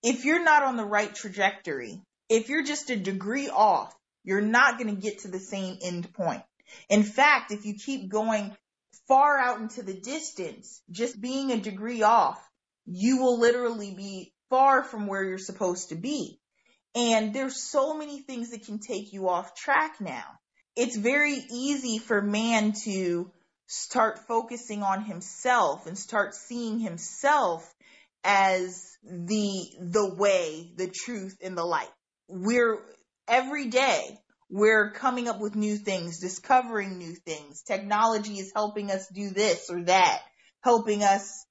if 0.02 0.24
you're 0.24 0.42
not 0.42 0.64
on 0.64 0.76
the 0.76 0.84
right 0.84 1.14
trajectory, 1.14 2.02
if 2.28 2.48
you're 2.48 2.64
just 2.64 2.90
a 2.90 2.96
degree 2.96 3.48
off, 3.48 3.94
you're 4.24 4.40
not 4.40 4.78
going 4.78 4.94
to 4.94 5.00
get 5.00 5.20
to 5.20 5.28
the 5.28 5.38
same 5.38 5.78
end 5.82 6.12
point. 6.12 6.42
In 6.88 7.02
fact, 7.02 7.52
if 7.52 7.64
you 7.64 7.74
keep 7.74 8.10
going 8.10 8.56
far 9.06 9.38
out 9.38 9.60
into 9.60 9.82
the 9.82 9.94
distance, 9.94 10.80
just 10.90 11.20
being 11.20 11.52
a 11.52 11.60
degree 11.60 12.02
off 12.02 12.38
you 12.86 13.18
will 13.18 13.38
literally 13.38 13.94
be 13.94 14.32
far 14.50 14.82
from 14.82 15.06
where 15.06 15.24
you're 15.24 15.38
supposed 15.38 15.88
to 15.88 15.94
be. 15.94 16.38
And 16.94 17.34
there's 17.34 17.60
so 17.60 17.94
many 17.96 18.20
things 18.20 18.50
that 18.50 18.66
can 18.66 18.78
take 18.78 19.12
you 19.12 19.28
off 19.28 19.54
track 19.54 20.00
now. 20.00 20.24
It's 20.76 20.96
very 20.96 21.38
easy 21.50 21.98
for 21.98 22.20
man 22.20 22.72
to 22.84 23.30
start 23.66 24.26
focusing 24.28 24.82
on 24.82 25.04
himself 25.04 25.86
and 25.86 25.98
start 25.98 26.34
seeing 26.34 26.78
himself 26.78 27.68
as 28.22 28.96
the 29.02 29.70
the 29.80 30.14
way, 30.14 30.72
the 30.76 30.88
truth 30.88 31.36
and 31.42 31.56
the 31.56 31.64
light. 31.64 31.90
We're 32.28 32.80
every 33.28 33.68
day 33.68 34.18
we're 34.50 34.92
coming 34.92 35.28
up 35.28 35.40
with 35.40 35.56
new 35.56 35.76
things, 35.76 36.20
discovering 36.20 36.98
new 36.98 37.14
things. 37.14 37.62
Technology 37.62 38.38
is 38.38 38.52
helping 38.54 38.90
us 38.90 39.08
do 39.08 39.30
this 39.30 39.68
or 39.70 39.82
that, 39.84 40.22
helping 40.62 41.02
us 41.02 41.44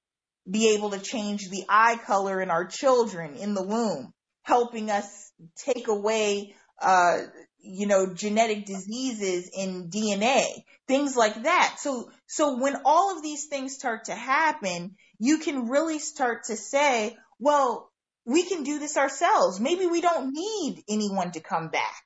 be 0.50 0.74
able 0.74 0.90
to 0.90 0.98
change 0.98 1.48
the 1.50 1.64
eye 1.68 1.98
color 2.06 2.40
in 2.40 2.50
our 2.50 2.66
children 2.66 3.36
in 3.36 3.54
the 3.54 3.62
womb, 3.62 4.12
helping 4.42 4.90
us 4.90 5.32
take 5.56 5.88
away, 5.88 6.54
uh, 6.80 7.18
you 7.58 7.86
know, 7.86 8.12
genetic 8.14 8.66
diseases 8.66 9.50
in 9.54 9.90
DNA, 9.90 10.46
things 10.86 11.16
like 11.16 11.42
that. 11.42 11.76
So, 11.78 12.10
so 12.26 12.58
when 12.58 12.76
all 12.84 13.16
of 13.16 13.22
these 13.22 13.46
things 13.46 13.74
start 13.74 14.04
to 14.06 14.14
happen, 14.14 14.96
you 15.18 15.38
can 15.38 15.68
really 15.68 15.98
start 15.98 16.44
to 16.44 16.56
say, 16.56 17.16
well, 17.38 17.90
we 18.24 18.44
can 18.44 18.62
do 18.62 18.78
this 18.78 18.96
ourselves. 18.96 19.60
Maybe 19.60 19.86
we 19.86 20.00
don't 20.00 20.32
need 20.32 20.82
anyone 20.88 21.32
to 21.32 21.40
come 21.40 21.68
back. 21.68 22.02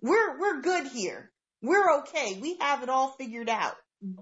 We're, 0.00 0.38
we're 0.38 0.60
good 0.60 0.86
here. 0.88 1.30
We're 1.62 2.00
okay. 2.00 2.38
We 2.40 2.56
have 2.60 2.82
it 2.82 2.88
all 2.88 3.12
figured 3.12 3.48
out 3.48 3.74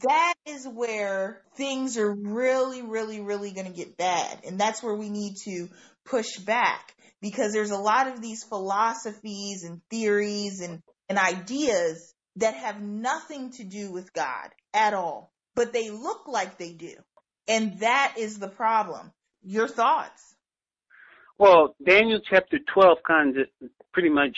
that 0.03 0.35
is 0.45 0.69
where 0.69 1.41
things 1.57 1.97
are 1.97 2.13
really, 2.13 2.83
really, 2.83 3.21
really 3.21 3.53
going 3.53 3.67
to 3.67 3.73
get 3.73 3.97
bad. 3.97 4.41
And 4.47 4.61
that's 4.61 4.83
where 4.83 4.95
we 4.95 5.09
need 5.09 5.37
to 5.45 5.69
push 6.05 6.37
back 6.39 6.95
because 7.23 7.53
there's 7.53 7.71
a 7.71 7.79
lot 7.79 8.07
of 8.07 8.21
these 8.21 8.45
philosophies 8.45 9.65
and 9.65 9.81
theories 9.91 10.61
and, 10.61 10.83
and 11.09 11.19
ideas 11.19 12.15
that 12.37 12.55
have 12.55 12.81
nothing 12.81 13.53
to 13.53 13.65
do 13.65 13.91
with 13.91 14.13
God 14.13 14.51
at 14.75 14.95
all, 14.95 15.33
but 15.55 15.73
they 15.73 15.91
look 15.91 16.29
like 16.29 16.59
they 16.59 16.73
do. 16.73 16.95
And 17.49 17.81
that 17.81 18.15
is 18.19 18.39
the 18.39 18.49
problem. 18.49 19.11
Your 19.43 19.67
thoughts? 19.67 20.30
Well, 21.41 21.75
Daniel 21.83 22.21
chapter 22.29 22.59
12 22.75 22.99
kind 23.03 23.39
of 23.39 23.47
pretty 23.95 24.11
much 24.11 24.37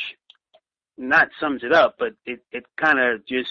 not 0.97 1.26
sums 1.40 1.64
it 1.64 1.73
up, 1.73 1.97
but 1.99 2.12
it, 2.26 2.44
it 2.52 2.64
kind 2.80 3.00
of 3.00 3.26
just 3.26 3.50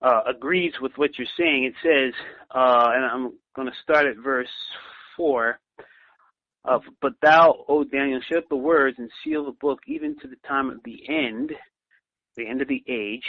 uh, 0.00 0.20
agrees 0.28 0.72
with 0.80 0.92
what 0.94 1.18
you're 1.18 1.26
saying. 1.36 1.64
It 1.64 1.74
says, 1.82 2.14
uh, 2.54 2.92
and 2.94 3.04
I'm 3.04 3.32
going 3.56 3.66
to 3.66 3.74
start 3.82 4.06
at 4.06 4.16
verse 4.16 4.46
4. 5.16 5.58
Uh, 6.64 6.78
but 7.00 7.14
thou, 7.20 7.64
O 7.66 7.82
Daniel, 7.82 8.20
shut 8.32 8.44
the 8.48 8.54
words 8.54 8.96
and 9.00 9.10
seal 9.24 9.44
the 9.44 9.56
book 9.60 9.80
even 9.88 10.16
to 10.20 10.28
the 10.28 10.36
time 10.46 10.70
of 10.70 10.78
the 10.84 11.02
end, 11.08 11.50
the 12.36 12.46
end 12.46 12.62
of 12.62 12.68
the 12.68 12.84
age. 12.86 13.24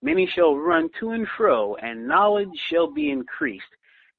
Many 0.00 0.26
shall 0.34 0.56
run 0.56 0.88
to 1.00 1.10
and 1.10 1.28
fro, 1.36 1.76
and 1.76 2.08
knowledge 2.08 2.48
shall 2.70 2.90
be 2.90 3.10
increased. 3.10 3.64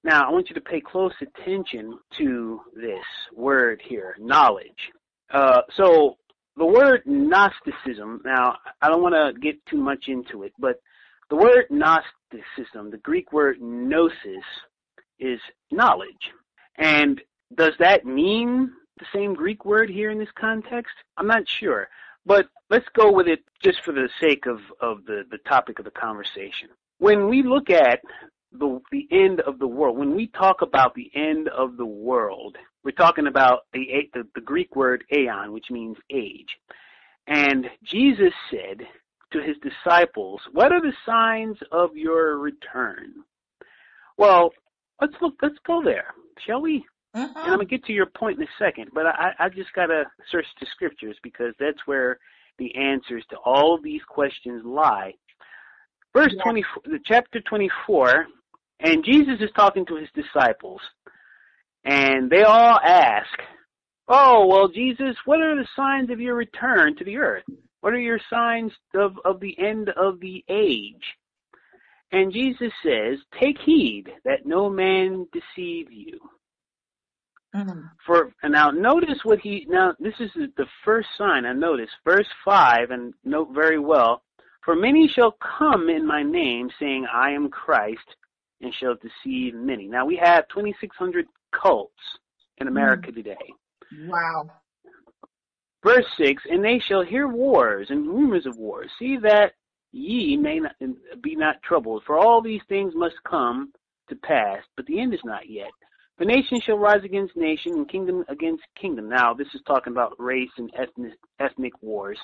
Now, 0.05 0.29
I 0.29 0.31
want 0.31 0.49
you 0.49 0.53
to 0.53 0.61
pay 0.61 0.81
close 0.81 1.13
attention 1.19 1.97
to 2.19 2.61
this 2.75 3.03
word 3.35 3.81
here, 3.83 4.15
knowledge. 4.19 4.91
Uh, 5.33 5.61
so, 5.75 6.17
the 6.55 6.65
word 6.65 7.01
Gnosticism, 7.07 8.21
now, 8.23 8.55
I 8.83 8.89
don't 8.89 9.01
want 9.01 9.15
to 9.15 9.33
get 9.41 9.65
too 9.65 9.77
much 9.77 10.03
into 10.07 10.43
it, 10.43 10.53
but 10.59 10.79
the 11.31 11.35
word 11.35 11.65
Gnosticism, 11.71 12.91
the 12.91 12.99
Greek 13.01 13.33
word 13.33 13.59
gnosis, 13.59 14.45
is 15.17 15.39
knowledge. 15.71 16.31
And 16.77 17.19
does 17.55 17.73
that 17.79 18.05
mean 18.05 18.73
the 18.99 19.05
same 19.11 19.33
Greek 19.33 19.65
word 19.65 19.89
here 19.89 20.11
in 20.11 20.19
this 20.19 20.29
context? 20.39 20.93
I'm 21.17 21.25
not 21.25 21.49
sure. 21.49 21.87
But 22.27 22.45
let's 22.69 22.85
go 22.93 23.11
with 23.11 23.27
it 23.27 23.39
just 23.63 23.83
for 23.83 23.91
the 23.91 24.07
sake 24.21 24.45
of, 24.45 24.59
of 24.79 25.03
the, 25.05 25.23
the 25.31 25.39
topic 25.39 25.79
of 25.79 25.85
the 25.85 25.91
conversation. 25.91 26.69
When 26.99 27.27
we 27.27 27.41
look 27.41 27.71
at 27.71 28.01
the, 28.59 28.79
the 28.91 29.07
end 29.11 29.41
of 29.41 29.59
the 29.59 29.67
world, 29.67 29.97
when 29.97 30.15
we 30.15 30.27
talk 30.27 30.61
about 30.61 30.93
the 30.95 31.11
end 31.15 31.49
of 31.49 31.77
the 31.77 31.85
world, 31.85 32.57
we're 32.83 32.91
talking 32.91 33.27
about 33.27 33.61
the, 33.73 33.85
the, 34.13 34.23
the 34.35 34.41
Greek 34.41 34.75
word 34.75 35.03
aeon, 35.11 35.51
which 35.51 35.65
means 35.69 35.97
age. 36.11 36.49
And 37.27 37.65
Jesus 37.83 38.33
said 38.51 38.85
to 39.33 39.41
his 39.41 39.55
disciples, 39.61 40.41
What 40.51 40.71
are 40.71 40.81
the 40.81 40.93
signs 41.05 41.57
of 41.71 41.95
your 41.95 42.37
return? 42.37 43.13
Well, 44.17 44.51
let's 45.01 45.15
look, 45.21 45.35
let's 45.41 45.55
go 45.65 45.81
there, 45.83 46.13
shall 46.45 46.61
we? 46.61 46.85
Mm-hmm. 47.15 47.37
And 47.37 47.37
I'm 47.37 47.57
gonna 47.57 47.65
get 47.65 47.83
to 47.85 47.93
your 47.93 48.05
point 48.05 48.37
in 48.37 48.43
a 48.43 48.49
second, 48.59 48.91
but 48.93 49.05
I, 49.05 49.31
I 49.39 49.49
just 49.49 49.73
gotta 49.73 50.03
search 50.31 50.45
the 50.59 50.67
scriptures 50.71 51.17
because 51.23 51.53
that's 51.59 51.79
where 51.85 52.19
the 52.57 52.73
answers 52.75 53.23
to 53.29 53.37
all 53.37 53.75
of 53.75 53.83
these 53.83 54.01
questions 54.07 54.63
lie. 54.65 55.13
Verse 56.13 56.33
yeah. 56.35 56.43
24, 56.43 56.83
chapter 57.05 57.41
24, 57.41 58.27
and 58.79 59.03
Jesus 59.03 59.39
is 59.39 59.51
talking 59.55 59.85
to 59.85 59.95
his 59.95 60.09
disciples, 60.13 60.81
and 61.83 62.29
they 62.29 62.43
all 62.43 62.79
ask, 62.83 63.39
"Oh, 64.07 64.47
well, 64.47 64.67
Jesus, 64.67 65.15
what 65.25 65.41
are 65.41 65.55
the 65.55 65.67
signs 65.75 66.09
of 66.09 66.19
your 66.19 66.35
return 66.35 66.95
to 66.97 67.03
the 67.03 67.17
earth? 67.17 67.45
What 67.81 67.93
are 67.93 67.99
your 67.99 68.19
signs 68.29 68.71
of 68.93 69.19
of 69.25 69.39
the 69.39 69.57
end 69.59 69.89
of 69.89 70.19
the 70.19 70.43
age?" 70.49 71.17
And 72.11 72.31
Jesus 72.31 72.71
says, 72.83 73.19
"Take 73.39 73.57
heed 73.59 74.13
that 74.23 74.45
no 74.45 74.69
man 74.69 75.27
deceive 75.31 75.91
you." 75.91 76.19
Mm-hmm. 77.55 77.81
For 78.05 78.33
now, 78.43 78.69
notice 78.69 79.19
what 79.23 79.39
he 79.39 79.65
now. 79.69 79.95
This 79.99 80.19
is 80.19 80.31
the 80.33 80.67
first 80.83 81.07
sign. 81.17 81.45
I 81.45 81.53
notice 81.53 81.89
verse 82.03 82.27
five, 82.43 82.91
and 82.91 83.13
note 83.23 83.51
very 83.53 83.79
well. 83.79 84.23
For 84.63 84.75
many 84.75 85.07
shall 85.07 85.31
come 85.33 85.89
in 85.89 86.05
my 86.05 86.21
name, 86.21 86.69
saying, 86.79 87.07
"I 87.11 87.31
am 87.31 87.49
Christ," 87.49 88.15
and 88.61 88.73
shall 88.73 88.95
deceive 88.95 89.53
many. 89.53 89.87
Now 89.87 90.05
we 90.05 90.17
have 90.17 90.47
2,600 90.49 91.25
cults 91.51 91.93
in 92.57 92.67
America 92.67 93.11
mm. 93.11 93.15
today. 93.15 93.53
Wow. 94.07 94.49
Verse 95.83 96.05
6 96.17 96.43
And 96.49 96.63
they 96.63 96.79
shall 96.79 97.03
hear 97.03 97.27
wars 97.27 97.87
and 97.89 98.07
rumors 98.07 98.45
of 98.45 98.57
wars. 98.57 98.89
See 98.97 99.17
that 99.21 99.53
ye 99.91 100.35
may 100.35 100.59
not 100.59 100.75
be 101.21 101.35
not 101.35 101.61
troubled, 101.61 102.03
for 102.05 102.17
all 102.17 102.41
these 102.41 102.61
things 102.67 102.93
must 102.95 103.15
come 103.27 103.71
to 104.09 104.15
pass, 104.15 104.59
but 104.75 104.85
the 104.85 104.99
end 104.99 105.13
is 105.13 105.21
not 105.23 105.49
yet. 105.49 105.71
The 106.17 106.25
nation 106.25 106.59
shall 106.61 106.77
rise 106.77 107.03
against 107.03 107.35
nation 107.35 107.73
and 107.73 107.89
kingdom 107.89 108.23
against 108.29 108.63
kingdom. 108.79 109.09
Now, 109.09 109.33
this 109.33 109.47
is 109.53 109.61
talking 109.67 109.91
about 109.91 110.15
race 110.17 110.49
and 110.57 110.71
ethnic, 110.77 111.13
ethnic 111.39 111.73
wars. 111.81 112.19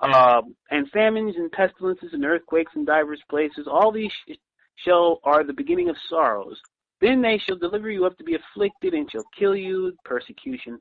Uh, 0.00 0.42
and 0.70 0.90
famines 0.90 1.36
and 1.36 1.52
pestilences 1.52 2.10
and 2.12 2.24
earthquakes 2.24 2.72
in 2.74 2.84
divers 2.84 3.22
places. 3.30 3.68
All 3.70 3.92
these 3.92 4.10
shall 4.76 5.20
are 5.24 5.44
the 5.44 5.52
beginning 5.52 5.88
of 5.88 5.96
sorrows. 6.08 6.60
Then 7.00 7.20
they 7.22 7.38
shall 7.38 7.56
deliver 7.56 7.90
you 7.90 8.06
up 8.06 8.16
to 8.18 8.24
be 8.24 8.36
afflicted 8.36 8.94
and 8.94 9.10
shall 9.10 9.24
kill 9.38 9.54
you, 9.54 9.96
persecution, 10.04 10.78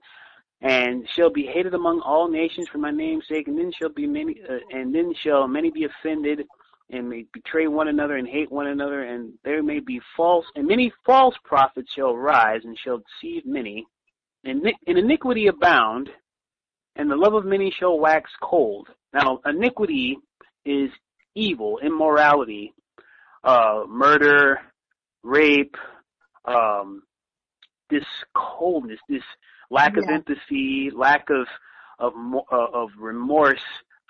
and 0.61 1.07
shall 1.09 1.29
be 1.29 1.45
hated 1.45 1.73
among 1.73 2.01
all 2.01 2.29
nations 2.29 2.67
for 2.69 2.77
my 2.77 2.91
name's 2.91 3.27
sake. 3.27 3.47
And 3.47 3.57
then 3.57 3.71
shall 3.71 3.89
be 3.89 4.07
many, 4.07 4.41
uh, 4.49 4.59
and 4.71 4.93
then 4.93 5.13
shall 5.21 5.47
many 5.47 5.69
be 5.69 5.85
offended 5.85 6.45
and 6.89 7.09
may 7.09 7.25
betray 7.33 7.67
one 7.67 7.87
another 7.87 8.17
and 8.17 8.27
hate 8.27 8.51
one 8.51 8.67
another, 8.67 9.03
and 9.03 9.33
there 9.43 9.63
may 9.63 9.79
be 9.79 9.99
false 10.15 10.45
and 10.55 10.67
many 10.67 10.91
false 11.05 11.35
prophets 11.43 11.91
shall 11.93 12.15
rise 12.15 12.61
and 12.63 12.77
shall 12.77 13.01
deceive 13.21 13.45
many, 13.45 13.85
and 14.43 14.65
in 14.85 14.97
iniquity 14.97 15.47
abound, 15.47 16.09
and 16.95 17.09
the 17.09 17.15
love 17.15 17.33
of 17.33 17.45
many 17.45 17.71
shall 17.71 17.97
wax 17.99 18.29
cold. 18.41 18.87
Now, 19.13 19.39
iniquity 19.45 20.17
is 20.65 20.89
evil, 21.35 21.79
immorality, 21.79 22.72
uh, 23.43 23.83
murder, 23.87 24.59
rape, 25.23 25.75
um, 26.45 27.03
this 27.89 28.05
coldness, 28.35 28.99
this 29.09 29.23
lack 29.69 29.93
yeah. 29.95 30.03
of 30.03 30.09
empathy, 30.09 30.91
lack 30.93 31.29
of 31.29 31.47
of 31.99 32.13
uh, 32.51 32.67
of 32.73 32.89
remorse, 32.97 33.63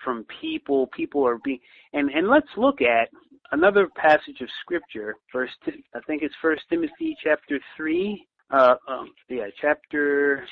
from 0.04 0.24
people. 0.40 0.86
People 0.88 1.26
are 1.26 1.38
being 1.42 1.60
and 1.92 2.10
and 2.10 2.28
let's 2.28 2.48
look 2.56 2.80
at 2.82 3.08
another 3.50 3.88
passage 3.96 4.40
of 4.40 4.48
scripture. 4.60 5.16
First, 5.32 5.54
I 5.66 6.00
think 6.06 6.22
it's 6.22 6.34
First 6.40 6.62
Timothy 6.68 7.16
chapter 7.22 7.58
three. 7.76 8.26
Uh, 8.50 8.76
um, 8.86 9.10
yeah, 9.28 9.46
chapter 9.60 10.46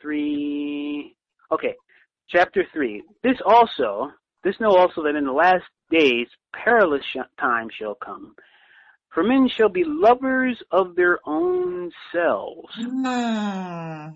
three. 0.00 1.16
Okay, 1.50 1.74
chapter 2.28 2.64
three. 2.72 3.02
This 3.22 3.38
also, 3.44 4.10
this 4.44 4.54
know 4.60 4.76
also 4.76 5.02
that 5.02 5.16
in 5.16 5.24
the 5.24 5.32
last 5.32 5.64
days 5.92 6.26
perilous 6.52 7.04
time 7.38 7.68
shall 7.76 7.94
come. 7.94 8.34
For 9.14 9.22
men 9.22 9.48
shall 9.48 9.68
be 9.68 9.84
lovers 9.84 10.60
of 10.70 10.96
their 10.96 11.18
own 11.26 11.92
selves. 12.12 12.74
Mm. 12.80 14.14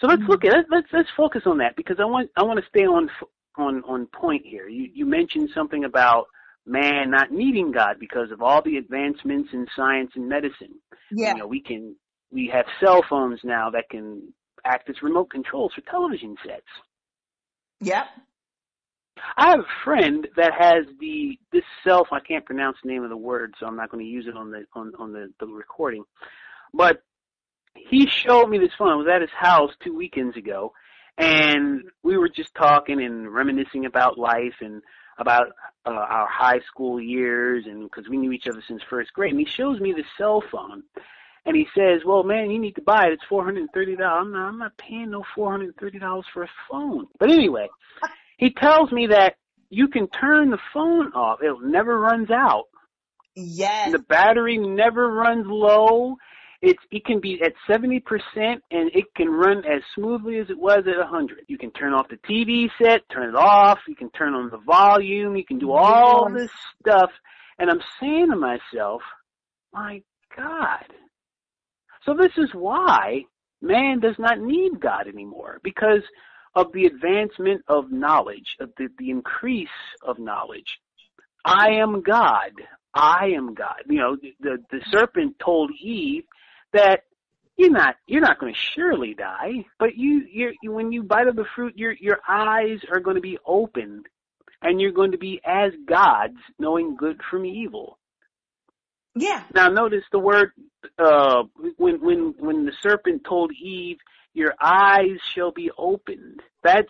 So 0.00 0.06
let's 0.06 0.22
look 0.28 0.44
at 0.44 0.54
it. 0.54 0.66
Let's 0.70 0.88
let's 0.92 1.08
focus 1.16 1.42
on 1.46 1.58
that 1.58 1.76
because 1.76 1.96
I 2.00 2.04
want 2.04 2.30
I 2.36 2.42
want 2.42 2.60
to 2.60 2.66
stay 2.68 2.84
on 2.84 3.08
on 3.56 3.82
on 3.84 4.06
point 4.06 4.44
here. 4.44 4.68
You 4.68 4.90
you 4.92 5.06
mentioned 5.06 5.50
something 5.54 5.84
about 5.84 6.26
man 6.66 7.10
not 7.10 7.30
needing 7.30 7.70
God 7.70 7.96
because 8.00 8.30
of 8.30 8.42
all 8.42 8.60
the 8.62 8.76
advancements 8.76 9.50
in 9.52 9.66
science 9.74 10.10
and 10.16 10.28
medicine. 10.28 10.74
Yeah. 11.10 11.34
You 11.34 11.38
know, 11.38 11.46
we 11.46 11.60
can 11.60 11.94
we 12.32 12.50
have 12.52 12.66
cell 12.80 13.04
phones 13.08 13.40
now 13.44 13.70
that 13.70 13.88
can 13.88 14.32
act 14.64 14.90
as 14.90 14.96
remote 15.02 15.30
controls 15.30 15.72
for 15.74 15.82
television 15.82 16.36
sets. 16.44 16.66
Yep. 17.80 18.06
I 19.36 19.50
have 19.50 19.60
a 19.60 19.84
friend 19.84 20.26
that 20.36 20.52
has 20.58 20.84
the 21.00 21.38
this 21.52 21.64
self 21.84 22.08
I 22.12 22.20
can't 22.20 22.44
pronounce 22.44 22.76
the 22.82 22.90
name 22.90 23.02
of 23.02 23.10
the 23.10 23.16
word, 23.16 23.54
so 23.58 23.66
I'm 23.66 23.76
not 23.76 23.90
going 23.90 24.04
to 24.04 24.10
use 24.10 24.26
it 24.26 24.36
on 24.36 24.50
the 24.50 24.64
on 24.74 24.92
on 24.98 25.12
the, 25.12 25.32
the 25.40 25.46
recording. 25.46 26.04
But 26.74 27.02
he 27.74 28.06
showed 28.06 28.48
me 28.48 28.58
this 28.58 28.72
phone. 28.78 28.88
I 28.88 28.96
was 28.96 29.08
at 29.08 29.20
his 29.20 29.30
house 29.30 29.72
two 29.82 29.96
weekends 29.96 30.36
ago, 30.36 30.72
and 31.18 31.84
we 32.02 32.16
were 32.16 32.28
just 32.28 32.54
talking 32.54 33.02
and 33.02 33.32
reminiscing 33.32 33.86
about 33.86 34.18
life 34.18 34.54
and 34.60 34.82
about 35.18 35.48
uh, 35.86 35.90
our 35.90 36.28
high 36.28 36.60
school 36.60 37.00
years 37.00 37.64
and 37.66 37.84
because 37.84 38.08
we 38.08 38.18
knew 38.18 38.32
each 38.32 38.46
other 38.46 38.62
since 38.66 38.82
first 38.88 39.12
grade 39.14 39.30
and 39.30 39.40
he 39.40 39.46
shows 39.46 39.80
me 39.80 39.92
the 39.92 40.04
cell 40.18 40.42
phone 40.52 40.82
and 41.46 41.56
he 41.56 41.66
says 41.74 42.02
well 42.04 42.22
man 42.22 42.50
you 42.50 42.58
need 42.58 42.74
to 42.74 42.82
buy 42.82 43.06
it 43.06 43.12
it's 43.12 43.24
four 43.28 43.44
hundred 43.44 43.60
and 43.60 43.70
thirty 43.72 43.96
dollars 43.96 44.26
I'm 44.26 44.32
not, 44.32 44.48
I'm 44.48 44.58
not 44.58 44.76
paying 44.76 45.10
no 45.10 45.24
four 45.34 45.50
hundred 45.50 45.66
and 45.66 45.76
thirty 45.76 45.98
dollars 45.98 46.26
for 46.34 46.42
a 46.42 46.50
phone 46.70 47.06
but 47.18 47.30
anyway 47.30 47.66
he 48.36 48.50
tells 48.50 48.92
me 48.92 49.08
that 49.08 49.34
you 49.70 49.88
can 49.88 50.08
turn 50.08 50.50
the 50.50 50.58
phone 50.72 51.12
off. 51.12 51.40
It 51.42 51.54
never 51.62 51.98
runs 51.98 52.30
out. 52.30 52.64
Yes. 53.34 53.92
The 53.92 53.98
battery 53.98 54.58
never 54.58 55.10
runs 55.12 55.46
low. 55.46 56.16
It's 56.62 56.82
it 56.90 57.04
can 57.04 57.20
be 57.20 57.40
at 57.42 57.52
70% 57.68 58.00
and 58.36 58.90
it 58.94 59.04
can 59.14 59.28
run 59.28 59.58
as 59.58 59.82
smoothly 59.94 60.38
as 60.38 60.48
it 60.48 60.58
was 60.58 60.84
at 60.86 60.98
100. 60.98 61.44
You 61.48 61.58
can 61.58 61.70
turn 61.72 61.92
off 61.92 62.08
the 62.08 62.16
TV 62.16 62.70
set, 62.82 63.02
turn 63.12 63.28
it 63.28 63.36
off, 63.36 63.78
you 63.86 63.94
can 63.94 64.10
turn 64.10 64.34
on 64.34 64.48
the 64.50 64.58
volume, 64.58 65.36
you 65.36 65.44
can 65.44 65.58
do 65.58 65.72
all 65.72 66.30
this 66.32 66.50
stuff. 66.80 67.10
And 67.58 67.70
I'm 67.70 67.82
saying 68.00 68.30
to 68.30 68.36
myself, 68.36 69.02
my 69.72 70.02
God. 70.34 70.86
So 72.04 72.14
this 72.14 72.32
is 72.38 72.50
why 72.54 73.24
man 73.60 74.00
does 74.00 74.16
not 74.18 74.40
need 74.40 74.80
God 74.80 75.08
anymore 75.08 75.60
because 75.62 76.02
of 76.56 76.72
the 76.72 76.86
advancement 76.86 77.62
of 77.68 77.92
knowledge, 77.92 78.56
of 78.58 78.70
the, 78.78 78.88
the 78.98 79.10
increase 79.10 79.68
of 80.02 80.18
knowledge. 80.18 80.80
I 81.44 81.74
am 81.82 82.00
God. 82.00 82.52
I 82.94 83.32
am 83.36 83.54
God. 83.54 83.82
You 83.86 83.98
know, 83.98 84.16
the, 84.40 84.56
the 84.70 84.80
serpent 84.90 85.38
told 85.38 85.70
Eve, 85.80 86.24
that 86.72 87.02
you're 87.56 87.70
not 87.70 87.96
you're 88.06 88.22
not 88.22 88.40
going 88.40 88.52
to 88.52 88.58
surely 88.58 89.14
die, 89.14 89.66
but 89.78 89.96
you 89.96 90.26
you're 90.30 90.52
you, 90.62 90.72
when 90.72 90.92
you 90.92 91.02
bite 91.02 91.28
of 91.28 91.36
the 91.36 91.46
fruit, 91.54 91.76
your 91.76 91.92
your 91.92 92.20
eyes 92.26 92.80
are 92.90 93.00
going 93.00 93.16
to 93.16 93.22
be 93.22 93.38
opened, 93.46 94.06
and 94.62 94.80
you're 94.80 94.92
going 94.92 95.12
to 95.12 95.18
be 95.18 95.40
as 95.44 95.72
gods, 95.86 96.36
knowing 96.58 96.96
good 96.96 97.20
from 97.30 97.44
evil. 97.44 97.98
Yeah. 99.14 99.42
Now 99.54 99.68
notice 99.68 100.04
the 100.12 100.18
word 100.18 100.52
uh, 100.98 101.44
when 101.76 102.00
when 102.00 102.34
when 102.38 102.66
the 102.66 102.72
serpent 102.82 103.24
told 103.24 103.52
Eve, 103.52 103.98
"Your 104.36 104.54
eyes 104.60 105.18
shall 105.34 105.50
be 105.50 105.70
opened." 105.76 106.42
That's 106.62 106.88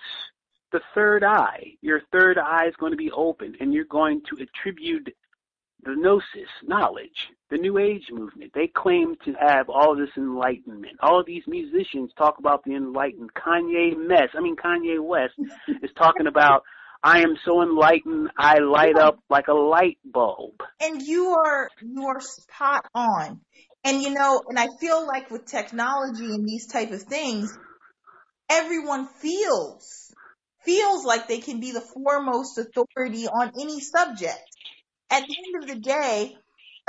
the 0.73 0.81
third 0.95 1.25
eye. 1.25 1.77
Your 1.81 2.01
third 2.13 2.39
eye 2.39 2.67
is 2.69 2.75
going 2.77 2.93
to 2.93 2.97
be 2.97 3.11
opened, 3.11 3.57
and 3.61 3.73
you're 3.73 3.85
going 3.85 4.23
to 4.29 4.43
attribute 4.43 5.15
the 5.85 5.95
gnosis, 5.95 6.51
knowledge, 6.65 7.31
the 7.49 7.57
New 7.57 7.79
Age 7.79 8.07
movement. 8.11 8.53
They 8.55 8.67
claim 8.67 9.15
to 9.25 9.33
have 9.35 9.69
all 9.69 9.95
this 9.97 10.11
enlightenment. 10.17 10.97
All 11.01 11.21
of 11.21 11.27
these 11.27 11.45
musicians 11.47 12.11
talk 12.19 12.39
about 12.39 12.65
the 12.65 12.75
enlightened. 12.75 13.31
Kanye 13.35 13.97
Mess, 13.97 14.31
I 14.35 14.41
mean 14.41 14.57
Kanye 14.57 15.01
West, 15.01 15.35
is 15.83 15.91
talking 15.97 16.27
about 16.27 16.65
I 17.03 17.21
am 17.21 17.37
so 17.45 17.63
enlightened, 17.63 18.31
I 18.37 18.59
light 18.59 18.97
up 18.99 19.21
like 19.31 19.47
a 19.47 19.55
light 19.55 19.99
bulb. 20.05 20.55
And 20.81 21.01
you 21.01 21.29
are 21.29 21.71
you 21.81 22.07
are 22.09 22.21
spot 22.21 22.87
on. 22.95 23.41
And 23.87 24.03
you 24.03 24.11
know, 24.11 24.43
and 24.49 24.59
I 24.59 24.67
feel 24.81 25.07
like 25.07 25.31
with 25.31 25.47
technology 25.47 26.25
and 26.25 26.47
these 26.47 26.67
type 26.67 26.91
of 26.91 27.03
things, 27.03 27.57
everyone 28.51 29.07
feels 29.07 30.13
feels 30.65 31.05
like 31.05 31.29
they 31.29 31.39
can 31.39 31.61
be 31.61 31.71
the 31.71 31.81
foremost 31.81 32.59
authority 32.59 33.29
on 33.29 33.53
any 33.61 33.79
subject. 33.79 34.43
At 35.09 35.23
the 35.29 35.37
end 35.39 35.63
of 35.63 35.69
the 35.69 35.81
day, 35.81 36.35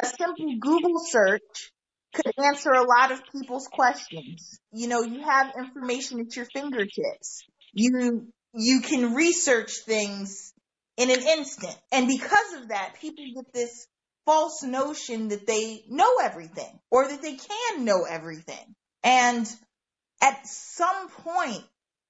a 0.02 0.08
simple 0.08 0.56
Google 0.60 1.00
search 1.06 1.72
could 2.16 2.34
answer 2.44 2.72
a 2.72 2.84
lot 2.84 3.12
of 3.12 3.22
people's 3.32 3.68
questions. 3.68 4.60
You 4.74 4.88
know, 4.88 5.04
you 5.04 5.22
have 5.22 5.54
information 5.56 6.20
at 6.22 6.36
your 6.36 6.46
fingertips. 6.46 7.44
You 7.74 8.28
you 8.56 8.82
can 8.82 9.14
research 9.14 9.74
things 9.86 10.52
in 10.98 11.12
an 11.12 11.22
instant. 11.22 11.78
And 11.92 12.08
because 12.08 12.54
of 12.60 12.70
that, 12.70 12.96
people 13.00 13.24
get 13.36 13.54
this 13.54 13.86
false 14.28 14.62
notion 14.62 15.30
that 15.30 15.48
they 15.48 15.86
know 15.88 16.18
everything 16.22 16.80
or 16.92 17.08
that 17.08 17.22
they 17.22 17.36
can 17.36 17.86
know 17.86 18.04
everything. 18.04 18.76
And 19.02 19.50
at 20.22 20.46
some 20.46 21.10
point, 21.10 21.64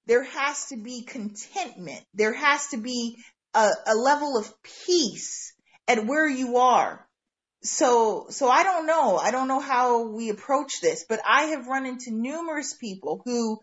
there 0.06 0.24
has 0.24 0.66
to 0.66 0.76
be 0.76 1.02
contentment. 1.02 2.04
There 2.14 2.34
has 2.34 2.66
to 2.68 2.76
be 2.76 3.16
a, 3.54 3.70
a 3.86 3.94
level 3.94 4.36
of 4.36 4.52
peace 4.84 5.54
at 5.86 6.04
where 6.04 6.28
you 6.28 6.56
are. 6.56 7.06
So, 7.62 8.26
so 8.30 8.48
I 8.48 8.64
don't 8.64 8.86
know. 8.86 9.16
I 9.16 9.30
don't 9.30 9.48
know 9.48 9.60
how 9.60 10.08
we 10.08 10.30
approach 10.30 10.80
this, 10.80 11.04
but 11.08 11.20
I 11.24 11.44
have 11.44 11.68
run 11.68 11.86
into 11.86 12.10
numerous 12.10 12.74
people 12.74 13.22
who 13.24 13.60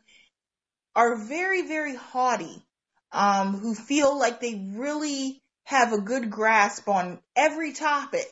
are 0.95 1.17
very, 1.17 1.63
very 1.63 1.95
haughty 1.95 2.65
um, 3.11 3.57
who 3.57 3.75
feel 3.75 4.17
like 4.17 4.39
they 4.39 4.71
really 4.75 5.41
have 5.65 5.93
a 5.93 6.01
good 6.01 6.29
grasp 6.29 6.87
on 6.87 7.19
every 7.35 7.73
topic. 7.73 8.27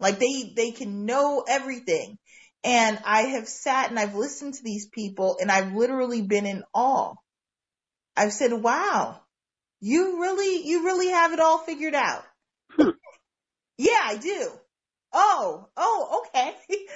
Like 0.00 0.18
they, 0.18 0.52
they 0.54 0.70
can 0.72 1.06
know 1.06 1.44
everything. 1.46 2.18
And 2.64 2.98
I 3.04 3.22
have 3.22 3.48
sat 3.48 3.90
and 3.90 3.98
I've 3.98 4.14
listened 4.14 4.54
to 4.54 4.62
these 4.62 4.88
people 4.88 5.36
and 5.40 5.50
I've 5.50 5.72
literally 5.72 6.22
been 6.22 6.46
in 6.46 6.64
awe. 6.74 7.14
I've 8.16 8.32
said, 8.32 8.52
wow, 8.52 9.20
you 9.80 10.20
really, 10.20 10.66
you 10.66 10.84
really 10.84 11.08
have 11.08 11.32
it 11.32 11.40
all 11.40 11.58
figured 11.58 11.94
out. 11.94 12.24
Hmm. 12.72 12.90
yeah, 13.78 14.00
I 14.02 14.16
do. 14.16 14.50
Oh, 15.12 15.68
oh, 15.76 16.24
okay. 16.26 16.54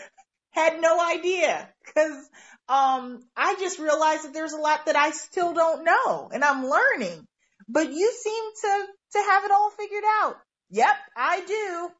Had 0.51 0.81
no 0.81 1.01
idea. 1.01 1.69
Cause, 1.95 2.29
um, 2.69 3.23
I 3.37 3.57
just 3.59 3.79
realized 3.79 4.25
that 4.25 4.35
there's 4.35 4.53
a 4.53 4.61
lot 4.61 4.87
that 4.87 4.97
I 4.97 5.11
still 5.11 5.55
don't 5.55 5.85
know 5.85 6.31
and 6.33 6.45
I'm 6.45 6.67
learning 6.67 7.27
but 7.69 7.93
you 7.93 8.13
seem 8.23 8.45
to, 8.63 8.87
to 9.13 9.19
have 9.19 9.45
it 9.45 9.51
all 9.51 9.71
figured 9.71 10.05
out. 10.23 10.37
Yep, 10.71 10.95
I 11.17 11.45
do. 11.45 11.91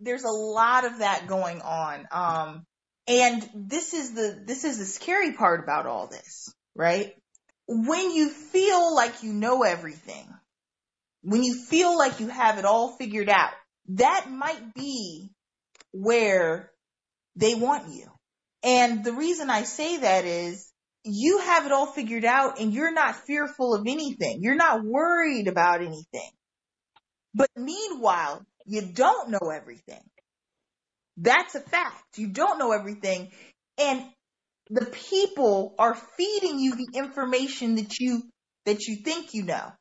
There's 0.00 0.24
a 0.24 0.30
lot 0.30 0.84
of 0.84 0.98
that 0.98 1.26
going 1.26 1.60
on. 1.60 2.08
Um, 2.10 2.66
and 3.06 3.48
this 3.54 3.94
is 3.94 4.12
the, 4.12 4.42
this 4.46 4.64
is 4.64 4.78
the 4.78 4.84
scary 4.84 5.32
part 5.32 5.62
about 5.62 5.86
all 5.86 6.06
this, 6.06 6.52
right? 6.74 7.14
When 7.66 8.10
you 8.10 8.30
feel 8.30 8.94
like 8.94 9.22
you 9.22 9.32
know 9.32 9.62
everything, 9.62 10.26
when 11.22 11.42
you 11.42 11.54
feel 11.54 11.96
like 11.96 12.20
you 12.20 12.28
have 12.28 12.58
it 12.58 12.64
all 12.64 12.96
figured 12.96 13.28
out, 13.28 13.50
that 13.90 14.26
might 14.30 14.74
be 14.74 15.30
where 15.92 16.70
they 17.36 17.54
want 17.54 17.92
you. 17.94 18.06
And 18.62 19.04
the 19.04 19.12
reason 19.12 19.50
I 19.50 19.62
say 19.62 19.98
that 19.98 20.24
is 20.24 20.70
you 21.04 21.38
have 21.38 21.66
it 21.66 21.72
all 21.72 21.86
figured 21.86 22.24
out 22.24 22.60
and 22.60 22.72
you're 22.72 22.92
not 22.92 23.16
fearful 23.26 23.74
of 23.74 23.86
anything. 23.86 24.42
You're 24.42 24.54
not 24.54 24.84
worried 24.84 25.48
about 25.48 25.80
anything. 25.80 26.30
But 27.34 27.48
meanwhile, 27.56 28.44
you 28.66 28.82
don't 28.82 29.30
know 29.30 29.50
everything. 29.52 30.02
That's 31.16 31.54
a 31.54 31.60
fact. 31.60 32.18
You 32.18 32.28
don't 32.28 32.58
know 32.58 32.72
everything. 32.72 33.30
And 33.78 34.04
the 34.68 34.86
people 34.86 35.74
are 35.78 35.94
feeding 35.94 36.58
you 36.58 36.76
the 36.76 36.98
information 36.98 37.76
that 37.76 37.98
you, 37.98 38.22
that 38.66 38.86
you 38.86 38.96
think 38.96 39.34
you 39.34 39.44
know. 39.44 39.72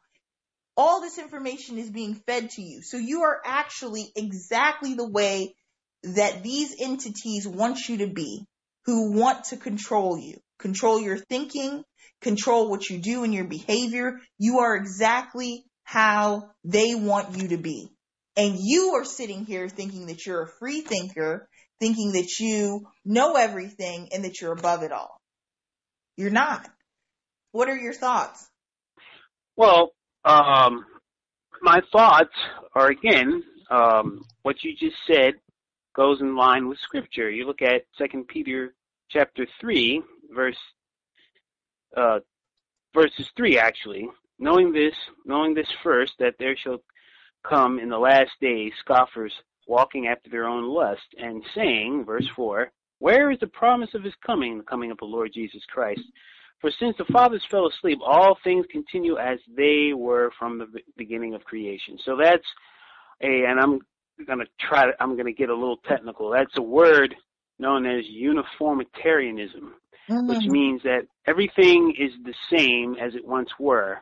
All 0.76 1.02
this 1.02 1.18
information 1.18 1.78
is 1.78 1.90
being 1.90 2.16
fed 2.16 2.52
to 2.52 2.62
you. 2.62 2.82
So 2.82 2.98
you 2.98 3.24
are 3.24 3.42
actually 3.46 4.12
exactly 4.16 4.94
the 4.94 5.08
way 5.08 5.56
that 6.04 6.44
these 6.44 6.76
entities 6.80 7.48
want 7.48 7.90
you 7.90 7.98
to 7.98 8.08
be, 8.08 8.46
who 8.86 9.12
want 9.12 9.46
to 9.46 9.58
control 9.58 10.18
you 10.18 10.40
control 10.60 11.02
your 11.02 11.18
thinking, 11.18 11.84
control 12.22 12.70
what 12.70 12.90
you 12.90 13.00
do 13.00 13.24
and 13.24 13.34
your 13.34 13.46
behavior. 13.46 14.20
You 14.38 14.60
are 14.60 14.76
exactly 14.76 15.64
how 15.90 16.52
they 16.64 16.94
want 16.94 17.36
you 17.36 17.48
to 17.48 17.58
be. 17.58 17.90
And 18.38 18.56
you 18.60 18.94
are 18.94 19.04
sitting 19.04 19.44
here 19.44 19.68
thinking 19.68 20.06
that 20.06 20.24
you're 20.24 20.44
a 20.44 20.52
free 20.60 20.82
thinker, 20.82 21.50
thinking 21.80 22.12
that 22.12 22.40
you 22.40 22.86
know 23.04 23.36
everything 23.36 24.10
and 24.14 24.24
that 24.24 24.40
you're 24.40 24.54
above 24.54 24.84
it 24.84 24.92
all. 24.92 25.20
You're 26.16 26.30
not. 26.30 26.70
What 27.54 27.70
are 27.70 27.76
your 27.76 27.96
thoughts? 27.96 28.48
Well, 29.56 29.94
um, 30.24 30.86
my 31.64 31.82
thoughts 31.92 32.36
are 32.76 32.90
again, 32.90 33.42
um, 33.72 34.22
what 34.44 34.64
you 34.64 34.76
just 34.80 34.96
said 35.08 35.34
goes 35.96 36.22
in 36.22 36.36
line 36.36 36.70
with 36.70 36.78
scripture. 36.84 37.32
You 37.32 37.48
look 37.48 37.64
at 37.64 37.86
Second 37.98 38.28
Peter 38.28 38.76
chapter 39.10 39.48
three, 39.60 40.04
verse 40.32 40.56
uh, 41.98 42.20
verses 42.94 43.28
three 43.36 43.58
actually. 43.58 44.08
Knowing 44.40 44.72
this, 44.72 44.96
knowing 45.26 45.54
this 45.54 45.68
first, 45.84 46.14
that 46.20 46.36
there 46.40 46.56
shall 46.56 46.82
come 47.44 47.80
in 47.80 47.90
the 47.90 47.98
last 47.98 48.32
days 48.42 48.72
scoffers 48.80 49.34
walking 49.68 50.08
after 50.08 50.30
their 50.30 50.46
own 50.46 50.66
lust, 50.66 51.06
and 51.18 51.44
saying, 51.54 52.04
verse 52.06 52.28
four, 52.36 52.72
Where 53.00 53.32
is 53.32 53.40
the 53.40 53.48
promise 53.48 53.94
of 53.94 54.04
his 54.04 54.16
coming, 54.26 54.58
the 54.58 54.64
coming 54.64 54.92
of 54.92 54.98
the 54.98 55.06
Lord 55.06 55.32
Jesus 55.34 55.64
Christ? 55.68 56.02
For 56.60 56.72
since 56.72 56.98
the 56.98 57.06
fathers 57.06 57.46
fell 57.50 57.68
asleep, 57.68 58.00
all 58.04 58.38
things 58.44 58.66
continue 58.70 59.18
as 59.18 59.40
they 59.56 59.94
were 59.96 60.32
from 60.38 60.58
the 60.58 60.68
beginning 60.98 61.34
of 61.34 61.44
creation. 61.46 61.98
So 62.04 62.18
that's 62.18 62.46
a, 63.22 63.46
and 63.46 63.60
I'm 63.60 63.80
gonna 64.28 64.46
try 64.60 64.88
to, 64.88 64.94
I'm 65.00 65.16
gonna 65.16 65.32
get 65.32 65.50
a 65.50 65.56
little 65.56 65.78
technical. 65.78 66.32
That's 66.32 66.58
a 66.58 66.62
word 66.62 67.16
known 67.60 67.86
as 67.86 68.06
uniformitarianism 68.06 69.74
mm-hmm. 70.10 70.28
which 70.28 70.46
means 70.46 70.82
that 70.84 71.08
everything 71.26 71.94
is 71.98 72.12
the 72.24 72.34
same 72.56 72.96
as 72.96 73.16
it 73.16 73.26
once 73.26 73.50
were, 73.60 74.00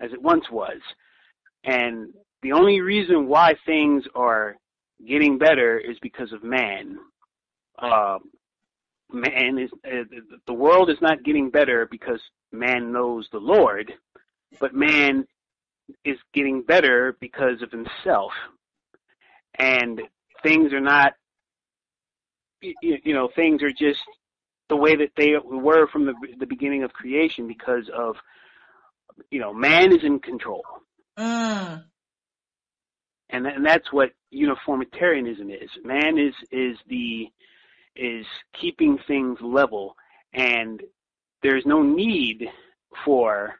as 0.00 0.12
it 0.12 0.22
once 0.22 0.50
was. 0.50 0.80
And 1.64 2.12
the 2.42 2.52
only 2.52 2.80
reason 2.80 3.28
why 3.28 3.54
things 3.66 4.04
are 4.14 4.56
getting 5.06 5.38
better 5.38 5.78
is 5.78 5.98
because 6.00 6.32
of 6.32 6.42
man. 6.42 6.98
Uh, 7.78 8.18
man 9.10 9.58
is 9.58 9.70
uh, 9.86 10.04
the 10.46 10.52
world 10.52 10.90
is 10.90 11.00
not 11.00 11.24
getting 11.24 11.50
better 11.50 11.86
because 11.90 12.20
man 12.52 12.92
knows 12.92 13.28
the 13.32 13.38
Lord, 13.38 13.92
but 14.60 14.74
man 14.74 15.26
is 16.04 16.18
getting 16.34 16.62
better 16.62 17.16
because 17.20 17.62
of 17.62 17.70
himself. 17.70 18.32
And 19.58 20.02
things 20.42 20.72
are 20.72 20.80
not, 20.80 21.14
you, 22.60 22.98
you 23.02 23.14
know, 23.14 23.28
things 23.34 23.62
are 23.62 23.72
just 23.72 24.00
the 24.68 24.76
way 24.76 24.96
that 24.96 25.12
they 25.16 25.34
were 25.42 25.86
from 25.88 26.04
the, 26.06 26.14
the 26.38 26.46
beginning 26.46 26.82
of 26.82 26.92
creation 26.92 27.48
because 27.48 27.88
of, 27.96 28.16
you 29.30 29.40
know, 29.40 29.52
man 29.52 29.92
is 29.92 30.04
in 30.04 30.18
control. 30.20 30.64
Mm. 31.18 31.84
And, 33.30 33.46
and 33.46 33.66
that's 33.66 33.92
what 33.92 34.10
uniformitarianism 34.30 35.50
is. 35.50 35.70
Man 35.84 36.18
is, 36.18 36.34
is 36.50 36.78
the, 36.88 37.28
is 37.94 38.26
keeping 38.58 38.98
things 39.06 39.38
level 39.42 39.96
and 40.32 40.82
there's 41.42 41.66
no 41.66 41.82
need 41.82 42.48
for 43.04 43.54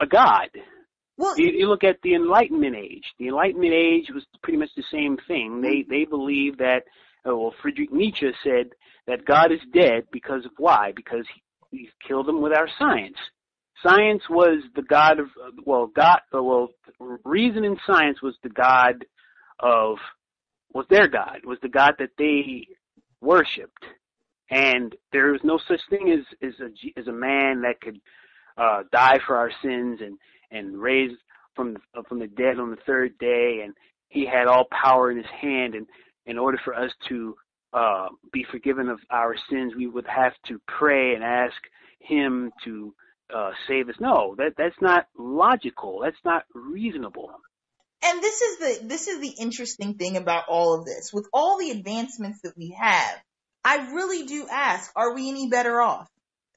a 0.00 0.06
God. 0.06 0.48
Well, 1.16 1.38
you, 1.38 1.50
you, 1.50 1.68
look 1.68 1.84
at 1.84 2.00
the 2.02 2.14
Enlightenment 2.14 2.76
age. 2.76 3.04
The 3.18 3.28
Enlightenment 3.28 3.74
age 3.74 4.10
was 4.12 4.24
pretty 4.42 4.58
much 4.58 4.70
the 4.74 4.84
same 4.90 5.18
thing. 5.28 5.60
They 5.60 5.84
they 5.88 6.06
believe 6.06 6.58
that 6.58 6.84
uh, 7.28 7.36
well, 7.36 7.54
Friedrich 7.60 7.92
Nietzsche 7.92 8.32
said 8.42 8.70
that 9.06 9.26
God 9.26 9.52
is 9.52 9.60
dead 9.72 10.04
because 10.10 10.46
of 10.46 10.52
why? 10.56 10.92
Because 10.96 11.26
he, 11.70 11.78
he 11.78 11.90
killed 12.06 12.28
him 12.28 12.40
with 12.40 12.54
our 12.54 12.68
science. 12.78 13.18
Science 13.82 14.22
was 14.28 14.62
the 14.74 14.82
God 14.82 15.18
of, 15.20 15.28
well, 15.64 15.86
God, 15.86 16.20
uh, 16.34 16.42
well, 16.42 16.68
reason 17.24 17.64
and 17.64 17.78
science 17.86 18.20
was 18.22 18.34
the 18.42 18.50
God 18.50 19.06
of, 19.58 19.96
was 20.72 20.86
their 20.90 21.08
God, 21.08 21.40
was 21.44 21.58
the 21.62 21.68
God 21.68 21.94
that 21.98 22.10
they 22.18 22.66
worshipped. 23.20 23.84
And 24.50 24.94
there 25.12 25.32
was 25.32 25.40
no 25.44 25.58
such 25.66 25.80
thing 25.88 26.10
as, 26.10 26.26
as 26.46 26.54
a, 26.60 26.98
as 27.00 27.06
a 27.06 27.12
man 27.12 27.62
that 27.62 27.80
could, 27.80 28.00
uh, 28.58 28.82
die 28.92 29.18
for 29.26 29.36
our 29.36 29.50
sins 29.62 30.00
and, 30.02 30.18
and 30.50 30.76
raise 30.76 31.16
from, 31.54 31.76
uh, 31.96 32.02
from 32.08 32.18
the 32.18 32.26
dead 32.26 32.58
on 32.58 32.70
the 32.70 32.78
third 32.84 33.16
day. 33.18 33.60
And 33.64 33.74
he 34.08 34.26
had 34.26 34.46
all 34.46 34.66
power 34.70 35.10
in 35.10 35.16
his 35.16 35.26
hand. 35.40 35.74
And 35.74 35.86
in 36.26 36.36
order 36.36 36.58
for 36.64 36.74
us 36.74 36.90
to, 37.08 37.36
uh, 37.72 38.08
be 38.32 38.44
forgiven 38.50 38.88
of 38.88 38.98
our 39.10 39.36
sins, 39.48 39.74
we 39.76 39.86
would 39.86 40.06
have 40.06 40.32
to 40.48 40.60
pray 40.66 41.14
and 41.14 41.22
ask 41.22 41.56
him 42.00 42.50
to, 42.64 42.92
uh, 43.34 43.52
save 43.68 43.88
us. 43.88 43.96
No, 44.00 44.34
that 44.36 44.54
that's 44.56 44.80
not 44.80 45.06
logical. 45.18 46.00
That's 46.02 46.24
not 46.24 46.44
reasonable. 46.54 47.30
And 48.02 48.22
this 48.22 48.40
is 48.40 48.58
the 48.58 48.86
this 48.86 49.08
is 49.08 49.20
the 49.20 49.34
interesting 49.38 49.94
thing 49.94 50.16
about 50.16 50.44
all 50.48 50.74
of 50.74 50.84
this. 50.84 51.12
With 51.12 51.28
all 51.32 51.58
the 51.58 51.70
advancements 51.70 52.40
that 52.42 52.56
we 52.56 52.76
have, 52.78 53.22
I 53.64 53.92
really 53.92 54.26
do 54.26 54.46
ask, 54.50 54.90
are 54.96 55.14
we 55.14 55.28
any 55.28 55.48
better 55.48 55.80
off? 55.80 56.08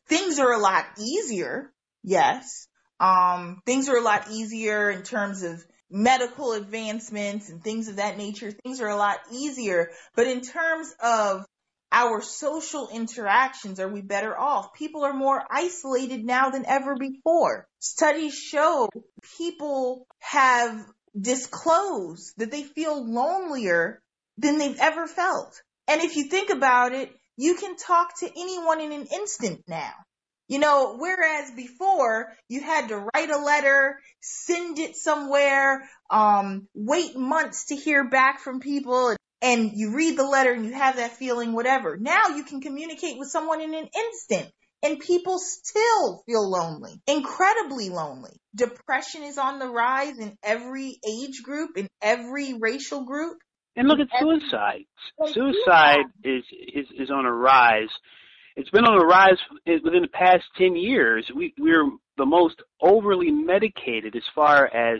Things 0.07 0.39
are 0.39 0.53
a 0.53 0.59
lot 0.59 0.85
easier, 0.99 1.71
yes. 2.03 2.67
Um, 2.99 3.61
things 3.65 3.89
are 3.89 3.97
a 3.97 4.01
lot 4.01 4.31
easier 4.31 4.89
in 4.89 5.03
terms 5.03 5.43
of 5.43 5.63
medical 5.89 6.53
advancements 6.53 7.49
and 7.49 7.63
things 7.63 7.87
of 7.87 7.97
that 7.97 8.17
nature. 8.17 8.51
Things 8.51 8.81
are 8.81 8.89
a 8.89 8.95
lot 8.95 9.17
easier, 9.31 9.91
but 10.15 10.27
in 10.27 10.41
terms 10.41 10.93
of 11.01 11.45
our 11.93 12.21
social 12.21 12.89
interactions, 12.89 13.79
are 13.79 13.87
we 13.87 14.01
better 14.01 14.37
off? 14.37 14.73
People 14.73 15.05
are 15.05 15.13
more 15.13 15.41
isolated 15.49 16.25
now 16.25 16.49
than 16.49 16.65
ever 16.65 16.95
before. 16.95 17.67
Studies 17.79 18.33
show 18.33 18.89
people 19.37 20.07
have 20.19 20.83
disclosed 21.19 22.33
that 22.37 22.49
they 22.49 22.63
feel 22.63 23.05
lonelier 23.05 24.01
than 24.39 24.57
they've 24.57 24.79
ever 24.79 25.05
felt. 25.05 25.61
And 25.87 26.01
if 26.01 26.17
you 26.17 26.23
think 26.23 26.49
about 26.49 26.93
it, 26.93 27.11
you 27.37 27.55
can 27.55 27.75
talk 27.75 28.19
to 28.19 28.29
anyone 28.29 28.81
in 28.81 28.91
an 28.91 29.05
instant 29.13 29.61
now. 29.67 29.93
You 30.47 30.59
know, 30.59 30.97
whereas 30.97 31.51
before 31.51 32.33
you 32.49 32.61
had 32.61 32.89
to 32.89 32.97
write 32.97 33.29
a 33.29 33.37
letter, 33.37 33.99
send 34.19 34.77
it 34.77 34.95
somewhere, 34.95 35.87
um, 36.09 36.67
wait 36.73 37.15
months 37.15 37.67
to 37.67 37.75
hear 37.75 38.03
back 38.09 38.39
from 38.39 38.59
people 38.59 39.15
and 39.43 39.71
you 39.73 39.95
read 39.95 40.17
the 40.17 40.25
letter 40.25 40.51
and 40.51 40.65
you 40.65 40.73
have 40.73 40.95
that 40.95 41.17
feeling, 41.17 41.53
whatever. 41.53 41.97
Now 41.97 42.29
you 42.35 42.43
can 42.43 42.61
communicate 42.61 43.19
with 43.19 43.27
someone 43.27 43.61
in 43.61 43.75
an 43.75 43.87
instant 43.95 44.51
and 44.81 44.99
people 44.99 45.37
still 45.37 46.23
feel 46.25 46.49
lonely, 46.49 46.99
incredibly 47.05 47.89
lonely. 47.89 48.31
Depression 48.55 49.23
is 49.23 49.37
on 49.37 49.59
the 49.59 49.69
rise 49.69 50.17
in 50.17 50.35
every 50.41 50.97
age 51.07 51.43
group, 51.43 51.77
in 51.77 51.87
every 52.01 52.55
racial 52.59 53.05
group. 53.05 53.37
And 53.75 53.87
look 53.87 53.99
at 53.99 54.07
suicide. 54.19 54.85
Suicide 55.27 56.05
is, 56.23 56.43
is, 56.73 56.87
is 56.97 57.11
on 57.11 57.25
a 57.25 57.31
rise 57.31 57.89
it's 58.55 58.69
been 58.69 58.85
on 58.85 59.01
a 59.01 59.05
rise 59.05 59.37
within 59.65 60.03
the 60.03 60.07
past 60.07 60.43
10 60.57 60.75
years. 60.75 61.29
We, 61.35 61.53
we're 61.57 61.89
the 62.17 62.25
most 62.25 62.55
overly 62.81 63.31
medicated 63.31 64.15
as 64.15 64.23
far 64.35 64.67
as 64.67 64.99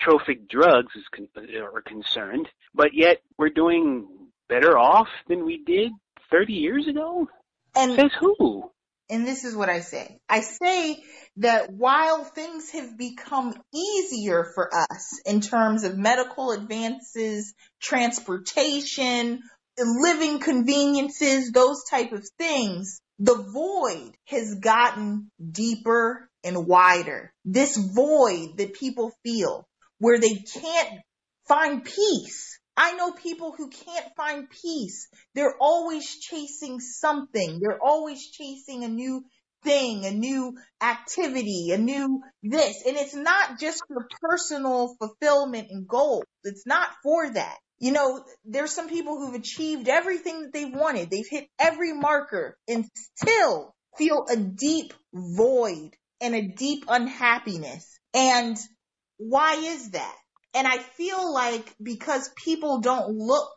psychotropic 0.00 0.48
drugs 0.48 0.92
is 0.94 1.04
con- 1.14 1.28
are 1.56 1.82
concerned, 1.82 2.48
but 2.74 2.94
yet 2.94 3.18
we're 3.38 3.50
doing 3.50 4.06
better 4.48 4.78
off 4.78 5.08
than 5.28 5.44
we 5.44 5.62
did 5.64 5.92
30 6.30 6.52
years 6.52 6.86
ago? 6.86 7.28
And 7.76 7.96
says 7.96 8.10
who? 8.20 8.70
And 9.10 9.26
this 9.26 9.44
is 9.44 9.54
what 9.54 9.68
I 9.68 9.80
say. 9.80 10.18
I 10.28 10.40
say 10.40 11.02
that 11.36 11.70
while 11.70 12.24
things 12.24 12.70
have 12.70 12.96
become 12.96 13.54
easier 13.74 14.50
for 14.54 14.70
us 14.74 15.20
in 15.26 15.40
terms 15.40 15.84
of 15.84 15.98
medical 15.98 16.52
advances, 16.52 17.52
transportation, 17.82 19.42
living 19.78 20.38
conveniences, 20.38 21.52
those 21.52 21.84
type 21.90 22.12
of 22.12 22.26
things, 22.38 23.00
the 23.18 23.34
void 23.34 24.12
has 24.26 24.54
gotten 24.54 25.30
deeper 25.50 26.28
and 26.42 26.66
wider. 26.66 27.32
This 27.44 27.76
void 27.76 28.56
that 28.56 28.74
people 28.74 29.12
feel 29.22 29.66
where 30.04 30.20
they 30.20 30.34
can't 30.34 31.00
find 31.48 31.82
peace. 31.82 32.58
I 32.76 32.92
know 32.92 33.12
people 33.12 33.54
who 33.56 33.70
can't 33.70 34.06
find 34.18 34.50
peace. 34.50 35.08
They're 35.34 35.56
always 35.58 36.18
chasing 36.18 36.78
something. 36.78 37.58
They're 37.58 37.82
always 37.82 38.30
chasing 38.30 38.84
a 38.84 38.88
new 38.88 39.24
thing, 39.62 40.04
a 40.04 40.10
new 40.10 40.58
activity, 40.82 41.70
a 41.72 41.78
new 41.78 42.20
this. 42.42 42.82
And 42.86 42.98
it's 42.98 43.14
not 43.14 43.58
just 43.58 43.82
for 43.88 44.06
personal 44.20 44.94
fulfillment 44.98 45.68
and 45.70 45.88
goals. 45.88 46.24
It's 46.42 46.66
not 46.66 46.90
for 47.02 47.32
that. 47.32 47.56
You 47.78 47.92
know, 47.92 48.24
there's 48.44 48.72
some 48.72 48.90
people 48.90 49.16
who've 49.16 49.40
achieved 49.40 49.88
everything 49.88 50.42
that 50.42 50.52
they've 50.52 50.74
wanted. 50.74 51.10
They've 51.10 51.28
hit 51.28 51.48
every 51.58 51.94
marker 51.94 52.58
and 52.68 52.84
still 53.16 53.74
feel 53.96 54.26
a 54.30 54.36
deep 54.36 54.92
void 55.14 55.96
and 56.20 56.34
a 56.34 56.48
deep 56.48 56.84
unhappiness. 56.88 57.98
And 58.12 58.58
why 59.18 59.54
is 59.54 59.90
that? 59.90 60.16
And 60.54 60.66
I 60.66 60.78
feel 60.78 61.32
like 61.32 61.74
because 61.82 62.30
people 62.36 62.80
don't 62.80 63.10
look 63.16 63.52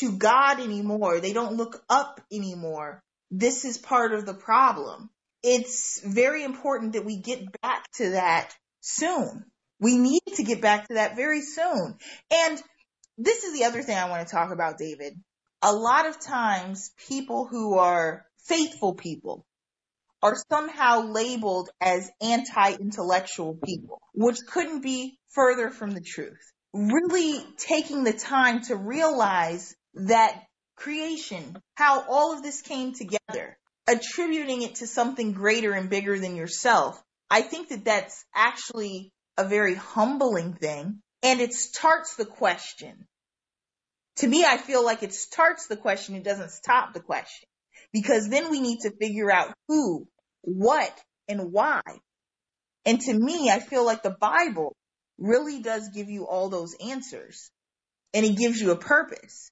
to 0.00 0.12
God 0.12 0.60
anymore, 0.60 1.20
they 1.20 1.32
don't 1.32 1.56
look 1.56 1.82
up 1.88 2.20
anymore, 2.32 3.02
this 3.30 3.64
is 3.64 3.78
part 3.78 4.12
of 4.12 4.26
the 4.26 4.34
problem. 4.34 5.10
It's 5.42 6.00
very 6.04 6.44
important 6.44 6.94
that 6.94 7.04
we 7.04 7.18
get 7.18 7.60
back 7.60 7.84
to 7.96 8.10
that 8.10 8.52
soon. 8.80 9.44
We 9.80 9.98
need 9.98 10.22
to 10.36 10.42
get 10.42 10.60
back 10.60 10.88
to 10.88 10.94
that 10.94 11.16
very 11.16 11.42
soon. 11.42 11.96
And 12.32 12.62
this 13.16 13.44
is 13.44 13.52
the 13.52 13.64
other 13.64 13.82
thing 13.82 13.96
I 13.96 14.08
want 14.08 14.26
to 14.26 14.34
talk 14.34 14.50
about, 14.50 14.78
David. 14.78 15.14
A 15.62 15.72
lot 15.72 16.06
of 16.06 16.20
times 16.20 16.90
people 17.08 17.46
who 17.46 17.78
are 17.78 18.24
faithful 18.46 18.94
people 18.94 19.46
are 20.22 20.36
somehow 20.50 21.02
labeled 21.02 21.70
as 21.80 22.10
anti-intellectual 22.20 23.58
people, 23.64 24.00
which 24.14 24.38
couldn't 24.50 24.82
be 24.82 25.18
further 25.30 25.70
from 25.70 25.92
the 25.92 26.00
truth. 26.00 26.38
Really 26.74 27.44
taking 27.56 28.04
the 28.04 28.12
time 28.12 28.62
to 28.62 28.76
realize 28.76 29.74
that 29.94 30.42
creation, 30.76 31.56
how 31.74 32.04
all 32.08 32.32
of 32.32 32.42
this 32.42 32.62
came 32.62 32.94
together, 32.94 33.56
attributing 33.86 34.62
it 34.62 34.76
to 34.76 34.86
something 34.86 35.32
greater 35.32 35.72
and 35.72 35.90
bigger 35.90 36.18
than 36.18 36.36
yourself. 36.36 37.00
I 37.30 37.42
think 37.42 37.68
that 37.68 37.84
that's 37.84 38.24
actually 38.34 39.12
a 39.36 39.44
very 39.44 39.74
humbling 39.74 40.54
thing 40.54 41.00
and 41.22 41.40
it 41.40 41.52
starts 41.52 42.16
the 42.16 42.24
question. 42.24 43.06
To 44.16 44.26
me, 44.26 44.44
I 44.44 44.56
feel 44.56 44.84
like 44.84 45.02
it 45.02 45.14
starts 45.14 45.68
the 45.68 45.76
question. 45.76 46.16
It 46.16 46.24
doesn't 46.24 46.50
stop 46.50 46.92
the 46.92 47.00
question 47.00 47.48
because 47.92 48.28
then 48.28 48.50
we 48.50 48.60
need 48.60 48.80
to 48.80 48.96
figure 48.96 49.30
out 49.30 49.54
who, 49.66 50.06
what, 50.42 50.92
and 51.28 51.52
why. 51.52 51.82
And 52.84 53.00
to 53.00 53.12
me, 53.12 53.50
I 53.50 53.60
feel 53.60 53.84
like 53.84 54.02
the 54.02 54.16
Bible 54.18 54.76
really 55.18 55.60
does 55.60 55.90
give 55.94 56.08
you 56.08 56.26
all 56.26 56.48
those 56.48 56.74
answers 56.80 57.50
and 58.14 58.24
it 58.24 58.36
gives 58.36 58.60
you 58.60 58.70
a 58.70 58.76
purpose. 58.76 59.50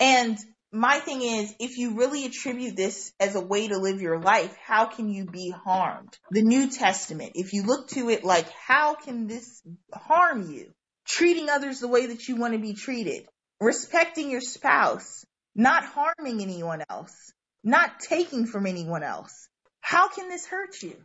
And 0.00 0.36
my 0.72 0.98
thing 0.98 1.22
is, 1.22 1.54
if 1.60 1.78
you 1.78 1.96
really 1.96 2.24
attribute 2.24 2.74
this 2.74 3.12
as 3.20 3.36
a 3.36 3.40
way 3.40 3.68
to 3.68 3.78
live 3.78 4.00
your 4.00 4.20
life, 4.20 4.56
how 4.64 4.86
can 4.86 5.08
you 5.08 5.26
be 5.26 5.50
harmed? 5.50 6.18
The 6.30 6.42
New 6.42 6.68
Testament, 6.70 7.32
if 7.34 7.52
you 7.52 7.62
look 7.62 7.88
to 7.90 8.08
it 8.08 8.24
like, 8.24 8.50
how 8.50 8.94
can 8.94 9.28
this 9.28 9.62
harm 9.92 10.50
you? 10.50 10.72
treating 11.06 11.48
others 11.48 11.80
the 11.80 11.88
way 11.88 12.06
that 12.06 12.28
you 12.28 12.36
want 12.36 12.54
to 12.54 12.58
be 12.58 12.74
treated, 12.74 13.26
respecting 13.60 14.30
your 14.30 14.40
spouse, 14.40 15.24
not 15.54 15.84
harming 15.84 16.42
anyone 16.42 16.82
else, 16.88 17.32
not 17.64 17.98
taking 17.98 18.46
from 18.46 18.66
anyone 18.66 19.02
else. 19.02 19.48
How 19.80 20.08
can 20.08 20.28
this 20.28 20.46
hurt 20.46 20.82
you? 20.82 20.96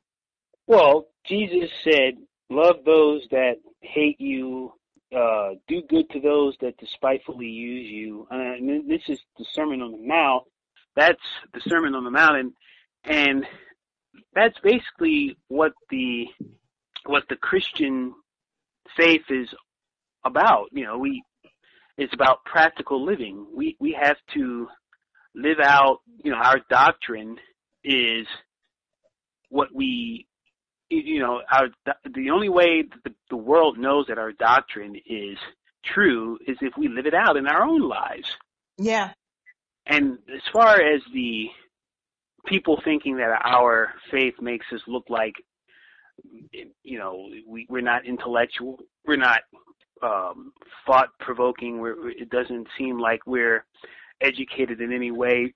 Well, 0.67 1.07
Jesus 1.25 1.69
said, 1.83 2.15
love 2.49 2.77
those 2.85 3.25
that 3.31 3.55
hate 3.81 4.19
you, 4.19 4.73
uh, 5.15 5.51
do 5.67 5.81
good 5.89 6.09
to 6.11 6.19
those 6.19 6.55
that 6.61 6.77
despitefully 6.77 7.47
use 7.47 7.89
you. 7.89 8.27
And 8.29 8.89
this 8.89 9.01
is 9.07 9.19
the 9.37 9.45
Sermon 9.53 9.81
on 9.81 9.91
the 9.93 10.07
Mount. 10.07 10.43
That's 10.95 11.23
the 11.53 11.61
Sermon 11.61 11.95
on 11.95 12.03
the 12.03 12.11
Mount, 12.11 12.35
and, 12.37 12.53
and 13.05 13.45
that's 14.33 14.57
basically 14.59 15.37
what 15.47 15.71
the 15.89 16.25
what 17.05 17.23
the 17.29 17.35
Christian 17.35 18.13
faith 18.97 19.23
is 19.29 19.47
about. 20.25 20.65
You 20.71 20.85
know, 20.85 20.97
we 20.97 21.23
it's 21.97 22.13
about 22.13 22.43
practical 22.45 23.03
living. 23.05 23.47
We 23.55 23.77
we 23.79 23.97
have 23.99 24.17
to 24.33 24.67
live 25.35 25.59
out. 25.59 25.99
You 26.23 26.31
know, 26.31 26.37
our 26.37 26.59
doctrine 26.69 27.37
is 27.83 28.27
what 29.49 29.73
we. 29.73 30.25
You 30.91 31.19
know, 31.19 31.41
our 31.51 31.67
the 32.03 32.31
only 32.31 32.49
way 32.49 32.83
the, 33.03 33.13
the 33.29 33.37
world 33.37 33.77
knows 33.77 34.07
that 34.07 34.17
our 34.17 34.31
doctrine 34.31 34.95
is 35.05 35.37
true 35.85 36.39
is 36.47 36.57
if 36.61 36.73
we 36.77 36.87
live 36.87 37.05
it 37.05 37.13
out 37.13 37.37
in 37.37 37.45
our 37.45 37.61
own 37.61 37.87
lives. 37.87 38.35
Yeah. 38.79 39.11
And 39.85 40.17
as 40.33 40.41
far 40.51 40.81
as 40.81 41.01
the 41.13 41.49
people 42.45 42.81
thinking 42.83 43.17
that 43.17 43.39
our 43.43 43.93
faith 44.11 44.35
makes 44.41 44.65
us 44.73 44.81
look 44.87 45.05
like, 45.09 45.35
you 46.83 46.97
know, 46.97 47.29
we, 47.47 47.65
we're 47.69 47.81
not 47.81 48.05
intellectual, 48.05 48.79
we're 49.05 49.15
not 49.15 49.41
um, 50.01 50.53
thought 50.85 51.09
provoking, 51.19 51.79
We're 51.79 52.09
it 52.09 52.29
doesn't 52.29 52.67
seem 52.77 52.99
like 52.99 53.21
we're 53.25 53.65
educated 54.21 54.81
in 54.81 54.93
any 54.93 55.11
way. 55.11 55.53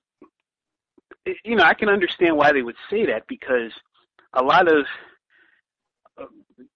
You 1.45 1.56
know, 1.56 1.63
I 1.63 1.73
can 1.73 1.89
understand 1.89 2.38
why 2.38 2.52
they 2.52 2.62
would 2.62 2.76
say 2.89 3.06
that 3.06 3.28
because 3.28 3.71
a 4.34 4.43
lot 4.43 4.67
of 4.67 4.86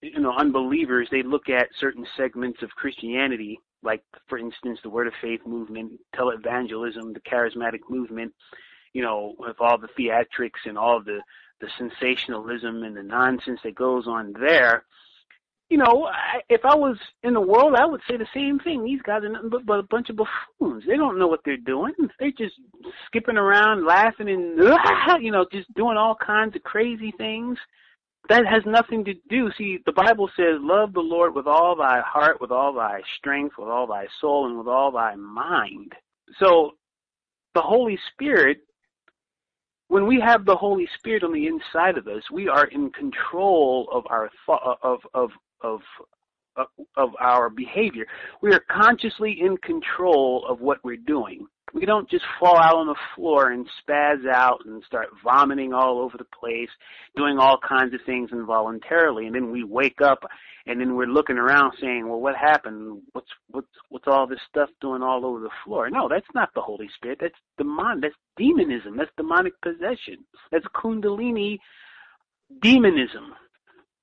you 0.01 0.19
know 0.19 0.33
unbelievers 0.37 1.07
they 1.11 1.23
look 1.23 1.49
at 1.49 1.69
certain 1.79 2.05
segments 2.15 2.61
of 2.61 2.69
Christianity 2.71 3.59
like 3.83 4.01
for 4.27 4.37
instance 4.37 4.79
the 4.81 4.89
word 4.89 5.07
of 5.07 5.13
faith 5.21 5.41
movement 5.45 5.91
televangelism 6.15 7.13
the 7.13 7.21
charismatic 7.21 7.81
movement 7.89 8.33
you 8.93 9.01
know 9.01 9.35
with 9.37 9.55
all 9.59 9.77
the 9.77 9.89
theatrics 9.99 10.65
and 10.65 10.77
all 10.77 11.01
the 11.01 11.19
the 11.61 11.69
sensationalism 11.77 12.83
and 12.83 12.95
the 12.95 13.03
nonsense 13.03 13.59
that 13.63 13.75
goes 13.75 14.07
on 14.07 14.33
there 14.39 14.83
you 15.69 15.77
know, 15.77 16.05
I, 16.05 16.39
if 16.49 16.61
I 16.63 16.75
was 16.75 16.97
in 17.23 17.33
the 17.33 17.41
world, 17.41 17.75
I 17.77 17.85
would 17.85 18.01
say 18.09 18.15
the 18.17 18.27
same 18.33 18.59
thing. 18.59 18.83
These 18.83 19.01
guys 19.01 19.23
are 19.23 19.29
nothing 19.29 19.49
but, 19.49 19.65
but 19.65 19.79
a 19.79 19.83
bunch 19.83 20.09
of 20.09 20.15
buffoons. 20.15 20.83
They 20.87 20.95
don't 20.95 21.19
know 21.19 21.27
what 21.27 21.41
they're 21.43 21.57
doing. 21.57 21.93
They're 22.19 22.31
just 22.31 22.55
skipping 23.05 23.37
around, 23.37 23.85
laughing, 23.85 24.29
and 24.29 24.57
you 25.21 25.31
know, 25.31 25.45
just 25.51 25.73
doing 25.73 25.97
all 25.97 26.15
kinds 26.15 26.55
of 26.55 26.63
crazy 26.63 27.13
things. 27.17 27.57
That 28.29 28.45
has 28.45 28.63
nothing 28.65 29.05
to 29.05 29.13
do. 29.29 29.49
See, 29.57 29.79
the 29.85 29.93
Bible 29.93 30.29
says, 30.35 30.55
"Love 30.59 30.93
the 30.93 30.99
Lord 30.99 31.33
with 31.33 31.47
all 31.47 31.75
thy 31.77 32.01
heart, 32.01 32.41
with 32.41 32.51
all 32.51 32.73
thy 32.73 33.01
strength, 33.17 33.55
with 33.57 33.69
all 33.69 33.87
thy 33.87 34.05
soul, 34.19 34.47
and 34.47 34.57
with 34.57 34.67
all 34.67 34.91
thy 34.91 35.15
mind." 35.15 35.93
So, 36.39 36.71
the 37.55 37.61
Holy 37.61 37.97
Spirit 38.13 38.59
when 39.89 40.05
we 40.05 40.19
have 40.19 40.43
the 40.43 40.55
Holy 40.55 40.87
Spirit 40.97 41.23
on 41.23 41.31
the 41.31 41.47
inside 41.47 41.97
of 41.97 42.07
us, 42.07 42.23
we 42.29 42.49
are 42.49 42.65
in 42.65 42.91
control 42.91 43.87
of 43.93 44.03
our 44.09 44.29
thought 44.45 44.79
of 44.83 44.99
of 45.13 45.31
of 45.61 45.81
of 46.95 47.09
our 47.19 47.49
behavior. 47.49 48.07
We 48.41 48.51
are 48.51 48.63
consciously 48.71 49.39
in 49.39 49.57
control 49.57 50.43
of 50.49 50.59
what 50.59 50.83
we're 50.83 50.97
doing. 50.97 51.45
We 51.73 51.85
don't 51.85 52.09
just 52.09 52.25
fall 52.39 52.57
out 52.57 52.75
on 52.75 52.87
the 52.87 52.95
floor 53.13 53.51
and 53.51 53.67
spaz 53.79 54.27
out 54.27 54.61
and 54.65 54.83
start 54.85 55.09
vomiting 55.23 55.73
all 55.73 55.99
over 55.99 56.17
the 56.17 56.25
place, 56.39 56.69
doing 57.15 57.37
all 57.37 57.59
kinds 57.59 57.93
of 57.93 57.99
things 58.05 58.31
involuntarily, 58.31 59.27
and 59.27 59.35
then 59.35 59.51
we 59.51 59.63
wake 59.63 60.01
up 60.01 60.23
and 60.67 60.81
then 60.81 60.95
we're 60.95 61.07
looking 61.07 61.37
around 61.37 61.73
saying, 61.79 62.07
"Well, 62.07 62.19
what 62.19 62.35
happened? 62.35 63.01
What's 63.13 63.29
what's 63.49 63.67
what's 63.89 64.07
all 64.07 64.27
this 64.27 64.41
stuff 64.49 64.69
doing 64.81 65.01
all 65.01 65.25
over 65.25 65.39
the 65.39 65.49
floor?" 65.63 65.89
No, 65.89 66.07
that's 66.09 66.27
not 66.35 66.53
the 66.53 66.61
Holy 66.61 66.89
Spirit. 66.95 67.19
That's 67.21 67.39
demon. 67.57 68.01
That's 68.01 68.15
demonism. 68.37 68.97
That's 68.97 69.11
demonic 69.15 69.59
possession. 69.61 70.25
That's 70.51 70.65
Kundalini 70.75 71.59
demonism. 72.61 73.33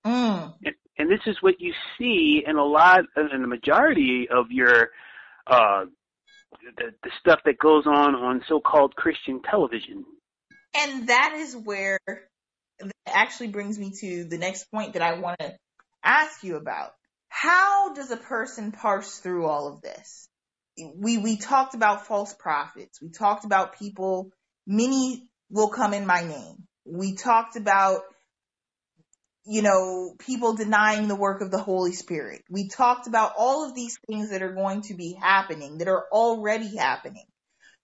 Mm. 0.06 0.54
And, 0.64 0.74
and 0.98 1.10
this 1.10 1.20
is 1.26 1.36
what 1.40 1.60
you 1.60 1.72
see 1.98 2.42
in 2.46 2.56
a 2.56 2.64
lot, 2.64 3.00
in 3.16 3.42
the 3.42 3.48
majority 3.48 4.28
of 4.30 4.50
your, 4.50 4.90
uh, 5.46 5.84
the, 6.76 6.92
the 7.02 7.10
stuff 7.20 7.40
that 7.44 7.58
goes 7.58 7.86
on 7.86 8.14
on 8.14 8.42
so-called 8.48 8.94
Christian 8.94 9.40
television. 9.42 10.04
And 10.76 11.08
that 11.08 11.34
is 11.36 11.56
where 11.56 11.98
that 12.78 12.92
actually 13.06 13.48
brings 13.48 13.78
me 13.78 13.92
to 14.00 14.24
the 14.24 14.38
next 14.38 14.70
point 14.70 14.94
that 14.94 15.02
I 15.02 15.18
want 15.18 15.38
to 15.40 15.54
ask 16.02 16.42
you 16.42 16.56
about. 16.56 16.92
How 17.28 17.92
does 17.94 18.10
a 18.10 18.16
person 18.16 18.72
parse 18.72 19.18
through 19.18 19.46
all 19.46 19.72
of 19.72 19.82
this? 19.82 20.28
We 20.76 21.18
we 21.18 21.36
talked 21.36 21.74
about 21.74 22.06
false 22.06 22.34
prophets. 22.34 23.00
We 23.00 23.10
talked 23.10 23.44
about 23.44 23.78
people. 23.78 24.30
Many 24.66 25.28
will 25.50 25.68
come 25.68 25.94
in 25.94 26.06
my 26.06 26.22
name. 26.22 26.64
We 26.84 27.14
talked 27.14 27.56
about 27.56 28.02
you 29.46 29.62
know, 29.62 30.14
people 30.18 30.54
denying 30.54 31.08
the 31.08 31.16
work 31.16 31.42
of 31.42 31.50
the 31.50 31.58
Holy 31.58 31.92
Spirit. 31.92 32.42
We 32.48 32.68
talked 32.68 33.06
about 33.06 33.32
all 33.36 33.68
of 33.68 33.74
these 33.74 33.98
things 34.06 34.30
that 34.30 34.42
are 34.42 34.54
going 34.54 34.82
to 34.82 34.94
be 34.94 35.16
happening, 35.20 35.78
that 35.78 35.88
are 35.88 36.06
already 36.10 36.76
happening. 36.76 37.26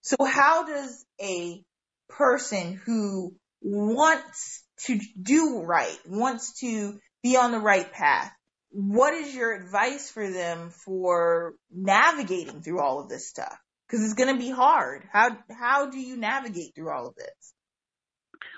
So 0.00 0.16
how 0.24 0.64
does 0.64 1.04
a 1.20 1.62
person 2.08 2.80
who 2.84 3.34
wants 3.60 4.62
to 4.86 4.98
do 5.20 5.62
right, 5.62 5.98
wants 6.06 6.60
to 6.60 6.98
be 7.22 7.36
on 7.36 7.52
the 7.52 7.58
right 7.58 7.92
path, 7.92 8.32
what 8.70 9.14
is 9.14 9.34
your 9.34 9.54
advice 9.54 10.10
for 10.10 10.30
them 10.30 10.70
for 10.70 11.54
navigating 11.70 12.62
through 12.62 12.80
all 12.80 13.00
of 13.00 13.08
this 13.08 13.28
stuff? 13.28 13.56
Because 13.86 14.04
it's 14.04 14.14
going 14.14 14.32
to 14.32 14.40
be 14.40 14.50
hard. 14.50 15.02
How 15.12 15.36
how 15.50 15.90
do 15.90 15.98
you 15.98 16.16
navigate 16.16 16.74
through 16.74 16.90
all 16.90 17.08
of 17.08 17.16
this? 17.16 17.54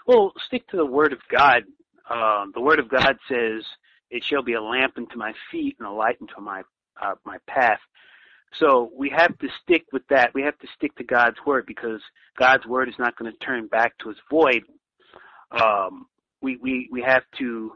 Well, 0.06 0.32
stick 0.46 0.68
to 0.68 0.76
the 0.76 0.86
Word 0.86 1.12
of 1.12 1.20
God 1.34 1.62
um, 2.10 2.52
the 2.54 2.60
Word 2.60 2.78
of 2.78 2.88
God 2.88 3.16
says, 3.28 3.64
"It 4.10 4.22
shall 4.24 4.42
be 4.42 4.54
a 4.54 4.62
lamp 4.62 4.94
unto 4.96 5.16
my 5.16 5.32
feet 5.50 5.76
and 5.78 5.88
a 5.88 5.92
light 5.92 6.16
unto 6.20 6.40
my 6.40 6.62
uh, 7.00 7.14
my 7.24 7.38
path." 7.46 7.80
So 8.58 8.90
we 8.94 9.10
have 9.16 9.36
to 9.38 9.48
stick 9.62 9.84
with 9.92 10.06
that. 10.08 10.34
We 10.34 10.42
have 10.42 10.58
to 10.58 10.66
stick 10.76 10.94
to 10.96 11.04
God's 11.04 11.38
word 11.46 11.64
because 11.66 12.00
God's 12.38 12.66
word 12.66 12.88
is 12.88 12.94
not 12.98 13.16
going 13.16 13.32
to 13.32 13.38
turn 13.38 13.66
back 13.66 13.96
to 13.98 14.10
its 14.10 14.20
void. 14.30 14.62
Um, 15.50 16.06
we 16.42 16.56
we 16.56 16.88
we 16.90 17.02
have 17.02 17.22
to 17.38 17.72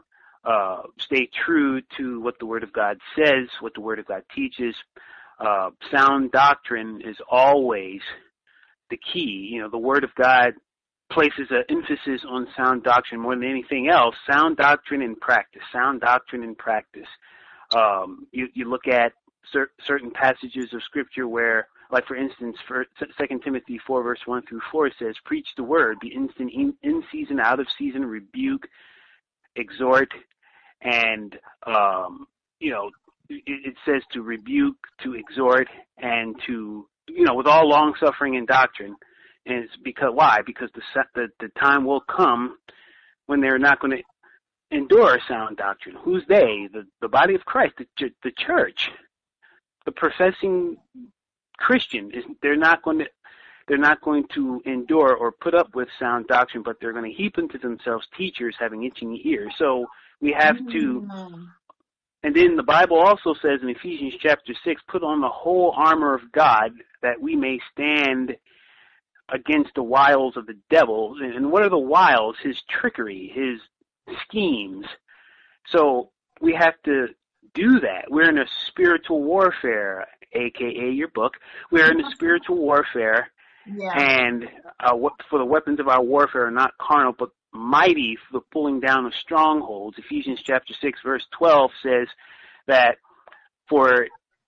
uh, 0.47 0.83
stay 0.99 1.29
true 1.45 1.81
to 1.97 2.21
what 2.21 2.35
the 2.39 2.45
Word 2.45 2.63
of 2.63 2.71
God 2.73 2.97
says, 3.17 3.47
what 3.59 3.73
the 3.73 3.81
Word 3.81 3.99
of 3.99 4.05
God 4.05 4.23
teaches. 4.33 4.75
Uh, 5.39 5.69
sound 5.91 6.31
doctrine 6.31 7.01
is 7.03 7.17
always 7.29 8.01
the 8.89 8.97
key. 9.13 9.49
You 9.51 9.61
know, 9.61 9.69
the 9.69 9.77
Word 9.77 10.03
of 10.03 10.13
God 10.15 10.53
places 11.11 11.47
an 11.49 11.63
emphasis 11.69 12.21
on 12.27 12.47
sound 12.55 12.83
doctrine 12.83 13.21
more 13.21 13.35
than 13.35 13.49
anything 13.49 13.89
else. 13.89 14.15
Sound 14.29 14.57
doctrine 14.57 15.01
in 15.01 15.15
practice. 15.15 15.61
Sound 15.71 16.01
doctrine 16.01 16.43
in 16.43 16.55
practice. 16.55 17.07
Um, 17.75 18.27
you, 18.31 18.47
you 18.53 18.69
look 18.69 18.87
at 18.87 19.13
cer- 19.51 19.71
certain 19.85 20.11
passages 20.11 20.73
of 20.73 20.83
scripture 20.83 21.27
where, 21.27 21.67
like 21.91 22.05
for 22.05 22.15
instance, 22.15 22.57
for 22.67 22.85
Second 23.17 23.41
Timothy 23.43 23.79
four 23.85 24.03
verse 24.03 24.19
one 24.25 24.43
through 24.47 24.61
four 24.71 24.89
says, 24.99 25.15
"Preach 25.25 25.47
the 25.55 25.63
word, 25.63 25.99
be 25.99 26.09
instant 26.09 26.51
in, 26.53 26.73
in 26.83 27.03
season, 27.11 27.39
out 27.39 27.59
of 27.59 27.67
season, 27.77 28.05
rebuke, 28.05 28.67
exhort, 29.55 30.11
and 30.81 31.37
um, 31.65 32.27
you 32.59 32.71
know." 32.71 32.91
It, 33.29 33.43
it 33.45 33.75
says 33.85 34.01
to 34.13 34.21
rebuke, 34.21 34.77
to 35.03 35.15
exhort, 35.15 35.67
and 35.97 36.33
to 36.47 36.87
you 37.09 37.25
know, 37.25 37.35
with 37.35 37.47
all 37.47 37.67
long 37.67 37.93
suffering 37.99 38.37
and 38.37 38.47
doctrine. 38.47 38.95
And 39.47 39.63
it's 39.63 39.77
because 39.83 40.11
why? 40.13 40.39
Because 40.45 40.69
the 40.75 40.81
the 41.15 41.27
the 41.39 41.49
time 41.59 41.85
will 41.85 42.01
come 42.01 42.57
when 43.27 43.41
they're 43.41 43.59
not 43.59 43.79
going 43.79 43.97
to 43.97 44.03
endure 44.75 45.19
sound 45.27 45.57
doctrine. 45.57 45.95
Who's 46.01 46.23
they? 46.27 46.67
The 46.71 46.85
the 47.01 47.07
body 47.07 47.35
of 47.35 47.45
Christ, 47.45 47.75
the 47.77 48.11
the 48.23 48.31
church, 48.31 48.89
the 49.85 49.91
professing 49.91 50.77
Christian 51.57 52.11
is 52.13 52.23
they're 52.41 52.55
not 52.55 52.81
going 52.83 52.99
to 52.99 53.05
they're 53.67 53.77
not 53.77 54.01
going 54.01 54.25
to 54.33 54.61
endure 54.65 55.15
or 55.15 55.31
put 55.31 55.53
up 55.53 55.75
with 55.75 55.89
sound 55.99 56.27
doctrine, 56.27 56.63
but 56.63 56.77
they're 56.79 56.93
going 56.93 57.09
to 57.09 57.15
heap 57.15 57.37
into 57.37 57.57
themselves 57.57 58.07
teachers 58.17 58.55
having 58.59 58.83
itching 58.83 59.19
ears. 59.23 59.53
So 59.57 59.87
we 60.21 60.31
have 60.31 60.57
to. 60.57 61.01
Mm-hmm. 61.01 61.43
And 62.23 62.35
then 62.35 62.55
the 62.55 62.63
Bible 62.63 62.97
also 62.97 63.35
says 63.41 63.59
in 63.61 63.69
Ephesians 63.69 64.15
chapter 64.19 64.53
6, 64.63 64.81
put 64.87 65.03
on 65.03 65.21
the 65.21 65.29
whole 65.29 65.73
armor 65.77 66.15
of 66.15 66.31
God 66.31 66.71
that 67.01 67.21
we 67.21 67.35
may 67.35 67.59
stand 67.71 68.35
against 69.29 69.71
the 69.75 69.83
wiles 69.83 70.37
of 70.37 70.45
the 70.45 70.57
devil. 70.69 71.15
And 71.21 71.51
what 71.51 71.63
are 71.63 71.69
the 71.69 71.77
wiles? 71.77 72.35
His 72.41 72.61
trickery, 72.69 73.31
his 73.33 73.59
schemes. 74.23 74.85
So 75.67 76.11
we 76.41 76.53
have 76.53 76.75
to 76.85 77.07
do 77.53 77.79
that. 77.79 78.05
We're 78.09 78.29
in 78.29 78.37
a 78.37 78.45
spiritual 78.67 79.23
warfare, 79.23 80.07
aka 80.33 80.89
your 80.91 81.09
book. 81.09 81.33
We're 81.71 81.91
in 81.91 82.05
a 82.05 82.11
spiritual 82.11 82.57
warfare, 82.57 83.31
yeah. 83.65 83.91
and 83.97 84.45
uh, 84.79 84.95
for 85.29 85.39
the 85.39 85.45
weapons 85.45 85.79
of 85.79 85.87
our 85.87 86.03
warfare 86.03 86.47
are 86.47 86.51
not 86.51 86.77
carnal, 86.77 87.13
but 87.17 87.29
mighty 87.51 88.15
for 88.15 88.39
the 88.39 88.45
pulling 88.51 88.79
down 88.79 89.05
of 89.05 89.13
strongholds. 89.15 89.97
Ephesians 89.97 90.41
chapter 90.43 90.73
six, 90.79 90.99
verse 91.03 91.25
twelve 91.31 91.71
says 91.81 92.07
that 92.67 92.97
for 93.67 94.07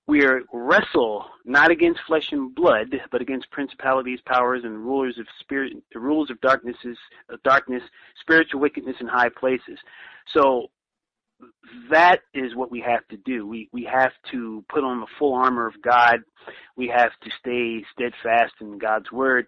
we 0.10 0.26
wrestle 0.52 1.26
not 1.46 1.70
against 1.70 2.00
flesh 2.08 2.28
and 2.32 2.54
blood, 2.56 2.88
but 3.12 3.22
against 3.22 3.52
principalities, 3.52 4.20
powers, 4.26 4.62
and 4.64 4.78
rulers 4.78 5.20
of 5.20 5.28
spirit, 5.40 5.74
the 5.94 6.00
rulers 6.00 6.32
of 6.32 6.42
darknesses, 6.42 6.98
of 7.30 7.42
darkness, 7.44 7.84
spiritual 8.20 8.60
wickedness 8.60 8.96
in 9.00 9.08
high 9.08 9.30
places. 9.30 9.78
So 10.34 10.72
that 11.92 12.22
is 12.34 12.56
what 12.56 12.72
we 12.72 12.82
have 12.82 13.08
to 13.10 13.18
do. 13.18 13.46
We 13.46 13.70
we 13.72 13.84
have 13.84 14.12
to 14.32 14.66
put 14.68 14.84
on 14.84 15.00
the 15.00 15.08
full 15.20 15.36
armor 15.36 15.68
of 15.68 15.80
God. 15.84 16.22
We 16.76 16.88
have 16.88 17.12
to 17.22 17.30
stay 17.40 17.86
steadfast 17.94 18.54
in 18.62 18.80
God's 18.80 19.12
word 19.12 19.46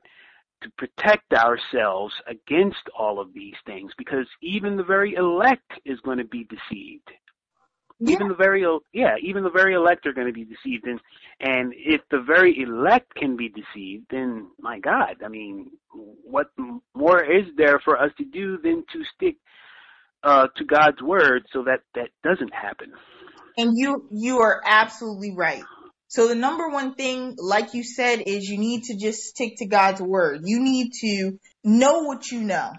to 0.62 0.70
protect 0.78 1.34
ourselves 1.34 2.14
against 2.28 2.88
all 2.98 3.20
of 3.20 3.34
these 3.34 3.56
things 3.66 3.92
because 3.98 4.28
even 4.44 4.78
the 4.78 4.84
very 4.84 5.16
elect 5.16 5.72
is 5.86 6.00
going 6.02 6.20
to 6.20 6.24
be 6.24 6.46
deceived. 6.46 7.10
Yeah. 8.04 8.16
Even 8.16 8.30
the 8.30 8.34
very 8.34 8.66
yeah, 8.94 9.16
even 9.22 9.44
the 9.44 9.52
very 9.52 9.76
elect 9.76 10.08
are 10.08 10.14
going 10.14 10.26
to 10.26 10.34
be 10.34 10.44
deceived, 10.44 10.86
and 10.86 11.00
and 11.40 11.72
if 11.78 12.02
the 12.10 12.20
very 12.20 12.60
elect 12.60 13.14
can 13.14 13.38
be 13.38 13.48
deceived, 13.50 14.06
then 14.10 14.48
my 14.60 14.80
God, 14.80 15.18
I 15.24 15.28
mean, 15.28 15.70
what 16.24 16.48
more 16.96 17.24
is 17.24 17.46
there 17.58 17.80
for 17.80 18.02
us 18.02 18.10
to 18.18 18.26
do 18.26 18.58
than 18.58 18.84
to 18.92 19.04
stick 19.16 19.36
uh, 20.24 20.48
to 20.58 20.66
God's 20.66 21.00
word 21.00 21.44
so 21.54 21.64
that 21.66 21.82
that 21.94 22.10
doesn't 22.24 22.52
happen? 22.52 22.92
And 23.56 23.78
you 23.78 24.08
you 24.12 24.40
are 24.40 24.62
absolutely 24.66 25.36
right. 25.36 25.64
So 26.08 26.28
the 26.28 26.36
number 26.36 26.70
one 26.70 26.96
thing, 26.96 27.36
like 27.38 27.76
you 27.76 27.84
said, 27.84 28.24
is 28.26 28.50
you 28.50 28.58
need 28.58 28.86
to 28.86 28.98
just 28.98 29.26
stick 29.26 29.58
to 29.58 29.68
God's 29.68 30.02
word. 30.02 30.42
You 30.44 30.60
need 30.60 30.92
to 31.02 31.40
know 31.64 32.00
what 32.00 32.32
you 32.32 32.42
know. 32.42 32.72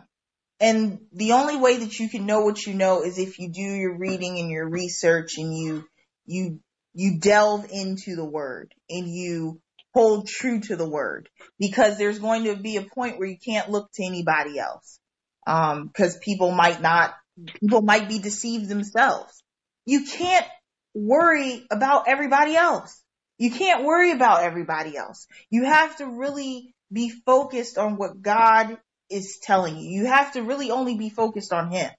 And 0.63 1.01
the 1.13 1.33
only 1.33 1.57
way 1.57 1.79
that 1.79 1.99
you 1.99 2.09
can 2.09 2.25
know 2.25 2.43
what 2.43 2.65
you 2.65 2.75
know 2.75 3.03
is 3.03 3.19
if 3.19 3.41
you 3.41 3.49
do 3.49 3.61
your 3.61 3.99
reading 3.99 4.39
and 4.39 4.49
your 4.49 4.69
research 4.69 5.37
and 5.37 5.53
you, 5.53 5.85
you, 6.25 6.61
you 6.95 7.19
delve 7.19 7.67
into 7.73 8.15
the 8.15 8.25
word 8.25 8.73
and 8.89 9.13
you 9.13 9.61
hold 9.93 10.29
true 10.29 10.61
to 10.61 10.77
the 10.77 10.89
word 10.89 11.29
because 11.59 11.99
there's 11.99 12.21
going 12.21 12.45
to 12.45 12.55
be 12.55 12.77
a 12.77 12.83
point 12.83 13.19
where 13.19 13.27
you 13.27 13.39
can't 13.45 13.71
look 13.71 13.91
to 13.95 14.05
anybody 14.05 14.61
else. 14.61 15.01
Um, 15.49 15.91
cause 15.97 16.17
people 16.19 16.53
might 16.53 16.81
not, 16.81 17.13
people 17.61 17.83
might 17.83 18.09
be 18.09 18.21
deceived 18.21 18.69
themselves. 18.69 19.43
You 19.85 20.05
can't 20.05 20.47
worry 20.95 21.67
about 21.73 22.05
everybody 22.07 22.55
else. 22.55 23.03
You 23.37 23.51
can't 23.51 23.83
worry 23.85 24.13
about 24.13 24.45
everybody 24.45 24.97
else. 24.97 25.27
You 25.51 25.65
have 25.65 25.97
to 25.97 26.07
really 26.07 26.73
be 26.93 27.11
focused 27.27 27.79
on 27.79 27.97
what 27.97 28.23
God 28.23 28.79
is 29.13 29.39
telling 29.43 29.77
you. 29.77 30.01
You 30.01 30.07
have 30.07 30.33
to 30.33 30.43
really 30.43 30.71
only 30.71 30.97
be 30.97 31.11
focused 31.11 31.53
on 31.53 31.71
him. 31.71 31.91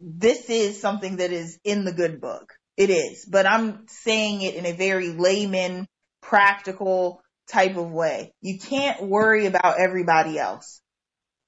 This 0.00 0.50
is 0.50 0.80
something 0.80 1.16
that 1.16 1.32
is 1.32 1.58
in 1.64 1.84
the 1.84 1.92
good 1.92 2.20
book. 2.20 2.52
It 2.76 2.90
is, 2.90 3.24
but 3.24 3.46
I'm 3.46 3.86
saying 3.88 4.42
it 4.42 4.56
in 4.56 4.66
a 4.66 4.72
very 4.72 5.10
layman, 5.10 5.86
practical 6.22 7.22
type 7.48 7.76
of 7.76 7.90
way. 7.90 8.32
You 8.40 8.58
can't 8.58 9.02
worry 9.02 9.46
about 9.46 9.78
everybody 9.78 10.38
else. 10.38 10.80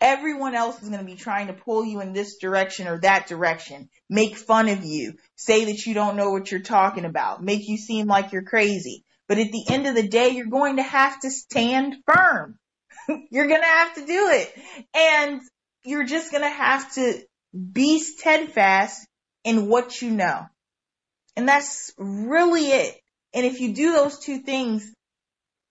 Everyone 0.00 0.54
else 0.54 0.82
is 0.82 0.88
going 0.88 1.00
to 1.00 1.06
be 1.06 1.16
trying 1.16 1.46
to 1.46 1.54
pull 1.54 1.84
you 1.84 2.00
in 2.00 2.12
this 2.12 2.36
direction 2.36 2.86
or 2.86 3.00
that 3.00 3.26
direction, 3.26 3.88
make 4.10 4.36
fun 4.36 4.68
of 4.68 4.84
you, 4.84 5.14
say 5.36 5.64
that 5.64 5.86
you 5.86 5.94
don't 5.94 6.16
know 6.16 6.30
what 6.30 6.50
you're 6.50 6.60
talking 6.60 7.06
about, 7.06 7.42
make 7.42 7.66
you 7.66 7.78
seem 7.78 8.06
like 8.06 8.32
you're 8.32 8.42
crazy. 8.42 9.04
But 9.26 9.38
at 9.38 9.50
the 9.50 9.64
end 9.68 9.86
of 9.86 9.94
the 9.94 10.06
day, 10.06 10.28
you're 10.30 10.46
going 10.46 10.76
to 10.76 10.82
have 10.82 11.18
to 11.20 11.30
stand 11.30 11.96
firm. 12.06 12.58
you're 13.30 13.46
going 13.46 13.60
to 13.60 13.66
have 13.66 13.94
to 13.94 14.06
do 14.06 14.28
it. 14.30 14.52
And 14.94 15.40
you're 15.84 16.04
just 16.04 16.30
going 16.30 16.42
to 16.42 16.50
have 16.50 16.92
to 16.94 17.20
be 17.72 18.00
steadfast 18.00 19.06
in 19.44 19.68
what 19.68 20.02
you 20.02 20.10
know. 20.10 20.46
And 21.36 21.48
that's 21.48 21.92
really 21.98 22.66
it. 22.66 22.96
And 23.34 23.44
if 23.44 23.60
you 23.60 23.74
do 23.74 23.92
those 23.92 24.18
two 24.18 24.38
things, 24.38 24.90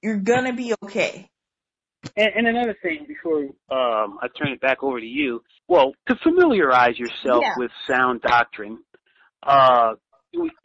you're 0.02 0.18
going 0.18 0.46
to 0.46 0.54
be 0.54 0.74
okay. 0.84 1.28
And, 2.16 2.30
and, 2.36 2.48
another 2.48 2.76
thing 2.84 3.06
before 3.08 3.40
um, 3.72 4.20
I 4.22 4.28
turn 4.38 4.52
it 4.52 4.62
back 4.62 4.84
over 4.84 5.00
to 5.00 5.06
you, 5.06 5.42
well, 5.68 5.94
to 6.08 6.16
familiarize 6.22 7.00
yourself 7.00 7.42
yeah. 7.42 7.54
with 7.58 7.72
sound 7.90 8.22
doctrine, 8.22 8.78
uh, 9.42 9.94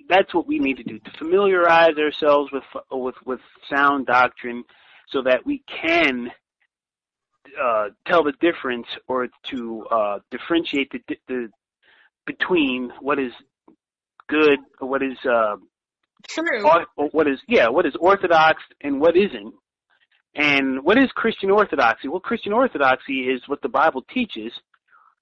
that's 0.08 0.34
what 0.34 0.46
we 0.46 0.58
need 0.58 0.76
to 0.76 0.82
do 0.82 0.98
to 0.98 1.10
familiarize 1.18 1.96
ourselves 1.96 2.50
with 2.52 2.64
with 2.90 3.14
with 3.24 3.40
sound 3.72 4.06
doctrine, 4.06 4.64
so 5.10 5.22
that 5.22 5.46
we 5.46 5.62
can 5.82 6.30
uh, 7.60 7.88
tell 8.06 8.24
the 8.24 8.32
difference 8.40 8.86
or 9.08 9.28
to 9.44 9.86
uh, 9.90 10.18
differentiate 10.30 10.90
the, 10.92 11.16
the 11.28 11.48
between 12.26 12.92
what 13.00 13.18
is 13.18 13.32
good 14.28 14.58
or 14.80 14.88
what 14.88 15.02
is 15.02 15.16
uh, 15.24 15.56
true 16.28 16.68
or 16.96 17.08
what 17.12 17.26
is 17.26 17.38
yeah 17.48 17.68
what 17.68 17.86
is 17.86 17.94
orthodox 18.00 18.62
and 18.80 19.00
what 19.00 19.16
isn't 19.16 19.54
and 20.34 20.84
what 20.84 20.98
is 20.98 21.10
Christian 21.14 21.50
orthodoxy? 21.50 22.08
Well, 22.08 22.20
Christian 22.20 22.52
orthodoxy 22.52 23.22
is 23.22 23.42
what 23.48 23.62
the 23.62 23.68
Bible 23.68 24.02
teaches, 24.02 24.52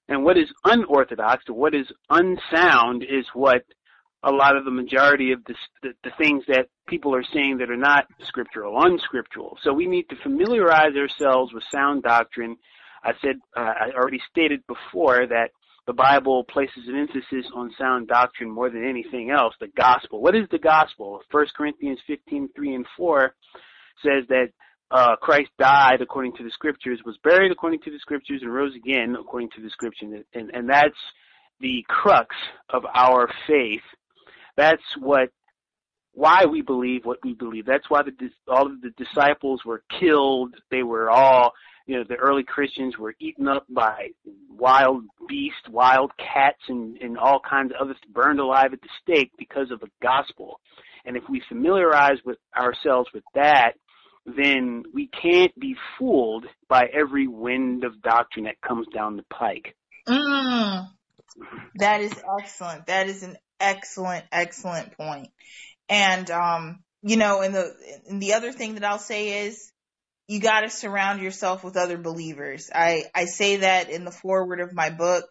and 0.07 0.23
what 0.23 0.37
is 0.37 0.47
unorthodox 0.65 1.45
or 1.49 1.55
what 1.55 1.73
is 1.73 1.87
unsound 2.09 3.03
is 3.03 3.25
what 3.33 3.63
a 4.23 4.31
lot 4.31 4.57
of 4.57 4.65
the 4.65 4.71
majority 4.71 5.31
of 5.31 5.43
the, 5.45 5.55
the, 5.81 6.11
things 6.17 6.43
that 6.47 6.67
people 6.87 7.15
are 7.15 7.23
saying 7.23 7.57
that 7.59 7.71
are 7.71 7.77
not 7.77 8.05
scriptural, 8.23 8.81
unscriptural. 8.81 9.57
So 9.63 9.73
we 9.73 9.87
need 9.87 10.09
to 10.09 10.15
familiarize 10.17 10.95
ourselves 10.95 11.53
with 11.53 11.63
sound 11.71 12.03
doctrine. 12.03 12.57
I 13.03 13.13
said, 13.21 13.37
uh, 13.55 13.61
I 13.61 13.91
already 13.95 14.21
stated 14.29 14.61
before 14.67 15.25
that 15.27 15.51
the 15.87 15.93
Bible 15.93 16.43
places 16.43 16.87
an 16.87 16.97
emphasis 16.97 17.49
on 17.55 17.73
sound 17.77 18.09
doctrine 18.09 18.49
more 18.51 18.69
than 18.69 18.87
anything 18.87 19.31
else. 19.31 19.55
The 19.59 19.67
gospel. 19.67 20.21
What 20.21 20.35
is 20.35 20.47
the 20.51 20.59
gospel? 20.59 21.21
1 21.31 21.45
Corinthians 21.55 21.99
15, 22.05 22.49
3 22.55 22.75
and 22.75 22.85
4 22.97 23.33
says 24.03 24.25
that 24.27 24.49
uh, 24.91 25.15
Christ 25.15 25.49
died 25.57 26.01
according 26.01 26.35
to 26.37 26.43
the 26.43 26.51
scriptures, 26.51 26.99
was 27.05 27.17
buried 27.23 27.51
according 27.51 27.79
to 27.81 27.91
the 27.91 27.99
scriptures, 27.99 28.41
and 28.41 28.53
rose 28.53 28.75
again 28.75 29.15
according 29.19 29.49
to 29.55 29.61
the 29.61 29.69
scriptures. 29.69 30.25
And, 30.33 30.49
and 30.51 30.69
that's 30.69 30.97
the 31.59 31.85
crux 31.87 32.35
of 32.69 32.83
our 32.93 33.29
faith 33.47 33.81
that's 34.59 34.83
what 34.99 35.29
why 36.13 36.45
we 36.45 36.61
believe 36.61 37.05
what 37.05 37.19
we 37.23 37.33
believe. 37.33 37.65
That's 37.65 37.89
why 37.89 38.01
the, 38.03 38.29
all 38.47 38.65
of 38.65 38.81
the 38.81 38.91
disciples 38.97 39.63
were 39.63 39.83
killed. 39.99 40.53
They 40.69 40.83
were 40.83 41.09
all, 41.09 41.53
you 41.85 41.95
know, 41.95 42.03
the 42.07 42.15
early 42.15 42.43
Christians 42.43 42.97
were 42.97 43.15
eaten 43.19 43.47
up 43.47 43.65
by 43.69 44.09
wild 44.49 45.03
beasts, 45.29 45.69
wild 45.69 46.11
cats, 46.17 46.59
and, 46.67 46.97
and 46.97 47.17
all 47.17 47.39
kinds 47.39 47.71
of 47.71 47.81
others, 47.81 47.95
burned 48.11 48.39
alive 48.41 48.73
at 48.73 48.81
the 48.81 48.89
stake 49.01 49.31
because 49.37 49.71
of 49.71 49.79
the 49.79 49.89
gospel. 50.01 50.59
And 51.05 51.15
if 51.15 51.23
we 51.29 51.41
familiarize 51.47 52.17
with 52.25 52.37
ourselves 52.57 53.09
with 53.13 53.23
that, 53.35 53.73
then 54.25 54.83
we 54.93 55.07
can't 55.07 55.57
be 55.57 55.75
fooled 55.97 56.45
by 56.67 56.87
every 56.93 57.27
wind 57.27 57.85
of 57.85 58.01
doctrine 58.01 58.45
that 58.45 58.59
comes 58.61 58.87
down 58.93 59.15
the 59.15 59.23
pike. 59.29 59.75
Mm, 60.07 60.87
that 61.75 62.01
is 62.01 62.13
excellent. 62.39 62.87
That 62.87 63.07
is 63.07 63.23
an 63.23 63.37
excellent, 63.59 64.25
excellent 64.31 64.95
point. 64.97 65.29
And, 65.87 66.29
um, 66.31 66.79
you 67.01 67.17
know, 67.17 67.41
and 67.41 67.53
the, 67.55 67.73
and 68.07 68.21
the 68.21 68.33
other 68.33 68.51
thing 68.51 68.75
that 68.75 68.83
I'll 68.83 68.99
say 68.99 69.45
is 69.47 69.71
you 70.27 70.39
got 70.39 70.61
to 70.61 70.69
surround 70.69 71.21
yourself 71.21 71.63
with 71.63 71.77
other 71.77 71.97
believers. 71.97 72.69
I, 72.73 73.05
I 73.15 73.25
say 73.25 73.57
that 73.57 73.89
in 73.89 74.05
the 74.05 74.11
foreword 74.11 74.59
of 74.59 74.73
my 74.73 74.89
book, 74.89 75.25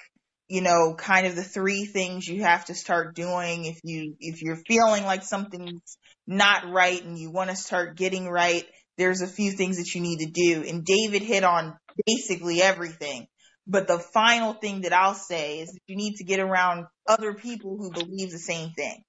you 0.48 0.62
know, 0.62 0.94
kind 0.94 1.26
of 1.26 1.36
the 1.36 1.44
three 1.44 1.84
things 1.84 2.26
you 2.26 2.42
have 2.42 2.64
to 2.64 2.74
start 2.74 3.14
doing 3.14 3.66
if 3.66 3.78
you, 3.84 4.16
if 4.18 4.42
you're 4.42 4.62
feeling 4.66 5.04
like 5.04 5.22
something's 5.22 5.98
not 6.26 6.70
right 6.70 7.04
and 7.04 7.18
you 7.18 7.30
want 7.30 7.50
to 7.50 7.56
start 7.56 7.96
getting 7.96 8.28
right, 8.28 8.64
there's 8.96 9.20
a 9.20 9.28
few 9.28 9.52
things 9.52 9.76
that 9.76 9.94
you 9.94 10.00
need 10.00 10.18
to 10.18 10.30
do. 10.30 10.64
And 10.66 10.84
David 10.84 11.22
hit 11.22 11.44
on 11.44 11.76
basically 12.06 12.60
everything. 12.60 13.28
But 13.68 13.86
the 13.86 13.98
final 13.98 14.54
thing 14.54 14.82
that 14.82 14.94
I'll 14.94 15.14
say 15.14 15.60
is 15.60 15.78
you 15.86 15.96
need 15.96 16.16
to 16.16 16.24
get 16.24 16.40
around 16.40 16.86
other 17.06 17.34
people 17.34 17.76
who 17.76 17.92
believe 17.92 18.30
the 18.30 18.38
same 18.38 18.70
thing. 18.70 19.02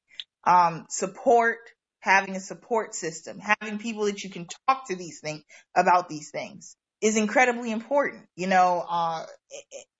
Um, 0.45 0.85
support, 0.89 1.57
having 2.01 2.35
a 2.35 2.41
support 2.41 2.93
system, 2.93 3.39
having 3.39 3.79
people 3.79 4.05
that 4.05 4.23
you 4.23 4.29
can 4.29 4.47
talk 4.67 4.87
to 4.87 4.95
these 4.95 5.21
things 5.21 5.43
about 5.75 6.09
these 6.09 6.29
things 6.31 6.75
is 7.01 7.15
incredibly 7.15 7.71
important, 7.71 8.25
you 8.35 8.47
know, 8.47 8.83
uh, 8.89 9.25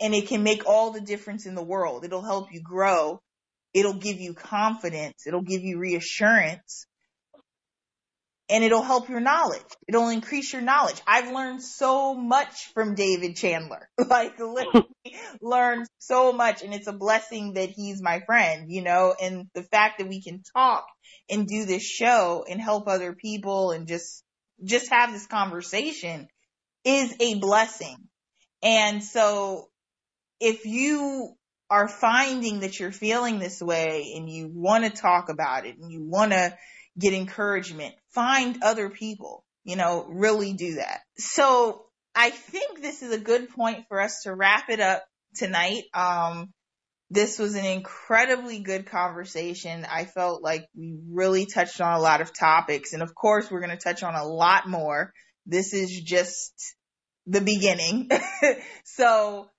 and 0.01 0.14
it 0.14 0.28
can 0.28 0.43
make 0.43 0.68
all 0.68 0.91
the 0.91 1.01
difference 1.01 1.45
in 1.45 1.55
the 1.55 1.64
world. 1.64 2.03
It'll 2.03 2.22
help 2.22 2.51
you 2.51 2.62
grow. 2.62 3.22
It'll 3.74 3.99
give 3.99 4.20
you 4.20 4.34
confidence. 4.34 5.26
It'll 5.26 5.41
give 5.41 5.64
you 5.64 5.80
reassurance 5.80 6.86
and 8.50 8.64
it'll 8.64 8.82
help 8.82 9.10
your 9.10 9.20
knowledge. 9.20 9.62
It'll 9.88 10.10
increase 10.10 10.52
your 10.52 10.62
knowledge. 10.62 11.00
I've 11.06 11.32
learned 11.32 11.62
so 11.62 12.16
much 12.16 12.72
from 12.74 12.95
David 12.95 13.36
Chandler. 13.36 13.89
Like 14.10 14.39
literally 14.39 14.88
learned 15.41 15.88
so 16.00 16.34
much 16.34 16.64
and 16.64 16.74
it's 16.74 16.88
a 16.88 16.93
blessing 16.93 17.54
that 17.54 17.70
he's 17.70 18.02
my 18.02 18.22
friend, 18.26 18.72
you 18.72 18.82
know, 18.82 19.14
and 19.22 19.47
the 19.54 19.62
fact 19.62 20.00
that 20.00 20.08
we 20.08 20.22
can 20.22 20.41
talk 20.56 20.86
and 21.30 21.47
do 21.47 21.66
this 21.66 21.84
show 21.84 22.43
and 22.50 22.60
help 22.60 22.88
other 22.88 23.14
people 23.14 23.72
and 23.72 23.88
just 23.88 24.24
just 24.64 24.89
have 24.89 25.14
this 25.14 25.28
conversation 25.28 26.28
is 26.84 27.14
a 27.20 27.36
blessing. 27.36 27.97
And 28.64 29.04
so 29.04 29.70
if 30.39 30.66
you 30.66 31.36
are 31.70 31.88
finding 31.88 32.62
that 32.62 32.80
you're 32.80 32.91
feeling 32.91 33.38
this 33.38 33.62
way 33.62 34.14
and 34.16 34.30
you 34.30 34.50
want 34.52 34.84
to 34.84 34.89
talk 34.89 35.30
about 35.30 35.66
it 35.66 35.78
and 35.78 35.91
you 35.91 36.04
want 36.04 36.32
to 36.32 36.58
get 36.97 37.13
encouragement, 37.13 37.95
find 38.13 38.61
other 38.63 38.89
people, 38.89 39.43
you 39.63 39.75
know, 39.75 40.05
really 40.09 40.53
do 40.53 40.75
that. 40.75 41.01
So 41.17 41.85
I 42.15 42.29
think 42.29 42.81
this 42.81 43.01
is 43.01 43.13
a 43.13 43.19
good 43.19 43.49
point 43.49 43.85
for 43.87 44.01
us 44.01 44.21
to 44.23 44.33
wrap 44.33 44.69
it 44.69 44.79
up 44.79 45.03
tonight. 45.35 45.83
Um, 45.93 46.51
this 47.11 47.39
was 47.39 47.55
an 47.55 47.65
incredibly 47.65 48.59
good 48.59 48.85
conversation. 48.85 49.85
I 49.89 50.05
felt 50.05 50.43
like 50.43 50.67
we 50.75 50.97
really 51.09 51.45
touched 51.45 51.81
on 51.81 51.93
a 51.93 51.99
lot 51.99 52.21
of 52.21 52.37
topics. 52.37 52.93
And 52.93 53.01
of 53.01 53.15
course, 53.15 53.49
we're 53.49 53.61
going 53.61 53.75
to 53.75 53.83
touch 53.83 54.03
on 54.03 54.15
a 54.15 54.25
lot 54.25 54.67
more. 54.67 55.11
This 55.45 55.73
is 55.73 56.01
just 56.01 56.75
the 57.25 57.41
beginning. 57.41 58.09
so 58.83 59.49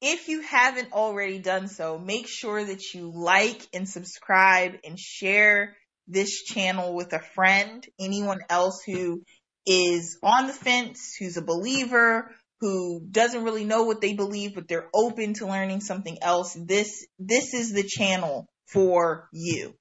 if 0.00 0.28
you 0.28 0.42
haven't 0.42 0.92
already 0.92 1.38
done 1.38 1.66
so, 1.66 1.98
make 1.98 2.28
sure 2.28 2.62
that 2.62 2.92
you 2.92 3.10
like 3.12 3.66
and 3.72 3.88
subscribe 3.88 4.74
and 4.84 4.98
share 4.98 5.76
this 6.06 6.42
channel 6.42 6.94
with 6.94 7.12
a 7.12 7.20
friend, 7.34 7.84
anyone 7.98 8.40
else 8.48 8.82
who 8.86 9.22
is 9.66 10.18
on 10.22 10.46
the 10.46 10.52
fence, 10.52 11.16
who's 11.18 11.36
a 11.36 11.42
believer, 11.42 12.30
who 12.60 13.00
doesn't 13.10 13.44
really 13.44 13.64
know 13.64 13.84
what 13.84 14.00
they 14.00 14.14
believe, 14.14 14.54
but 14.54 14.68
they're 14.68 14.88
open 14.94 15.34
to 15.34 15.46
learning 15.46 15.80
something 15.80 16.18
else. 16.22 16.56
This, 16.58 17.06
this 17.18 17.54
is 17.54 17.72
the 17.72 17.82
channel 17.82 18.46
for 18.66 19.28
you. 19.32 19.74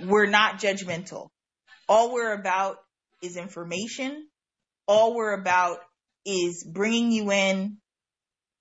We're 0.00 0.26
not 0.26 0.60
judgmental. 0.60 1.28
All 1.88 2.12
we're 2.12 2.32
about 2.32 2.76
is 3.22 3.36
information. 3.36 4.28
All 4.86 5.14
we're 5.14 5.34
about 5.34 5.80
is 6.24 6.64
bringing 6.64 7.10
you 7.10 7.30
in, 7.32 7.78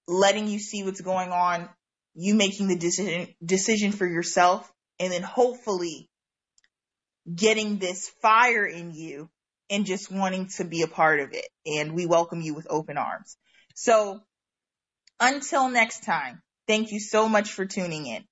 letting 0.08 0.48
you 0.48 0.60
see 0.60 0.84
what's 0.84 1.02
going 1.02 1.30
on, 1.30 1.70
you 2.16 2.34
making 2.34 2.68
the 2.68 2.78
decision 2.78 3.28
decision 3.46 3.92
for 3.92 4.08
yourself, 4.08 4.70
and 5.00 5.12
then 5.12 5.22
hopefully 5.22 6.10
getting 7.34 7.78
this 7.78 8.10
fire 8.22 8.66
in 8.66 8.92
you 8.92 9.30
and 9.70 9.86
just 9.86 10.12
wanting 10.12 10.48
to 10.58 10.64
be 10.64 10.82
a 10.82 10.88
part 10.88 11.20
of 11.20 11.34
it. 11.34 11.48
And 11.66 11.94
we 11.94 12.06
welcome 12.06 12.42
you 12.42 12.54
with 12.54 12.68
open 12.70 12.98
arms. 12.98 13.38
So 13.76 14.22
until 15.20 15.70
next 15.70 16.04
time, 16.04 16.42
thank 16.68 16.92
you 16.92 17.00
so 17.00 17.28
much 17.28 17.52
for 17.52 17.66
tuning 17.66 18.08
in. 18.08 18.24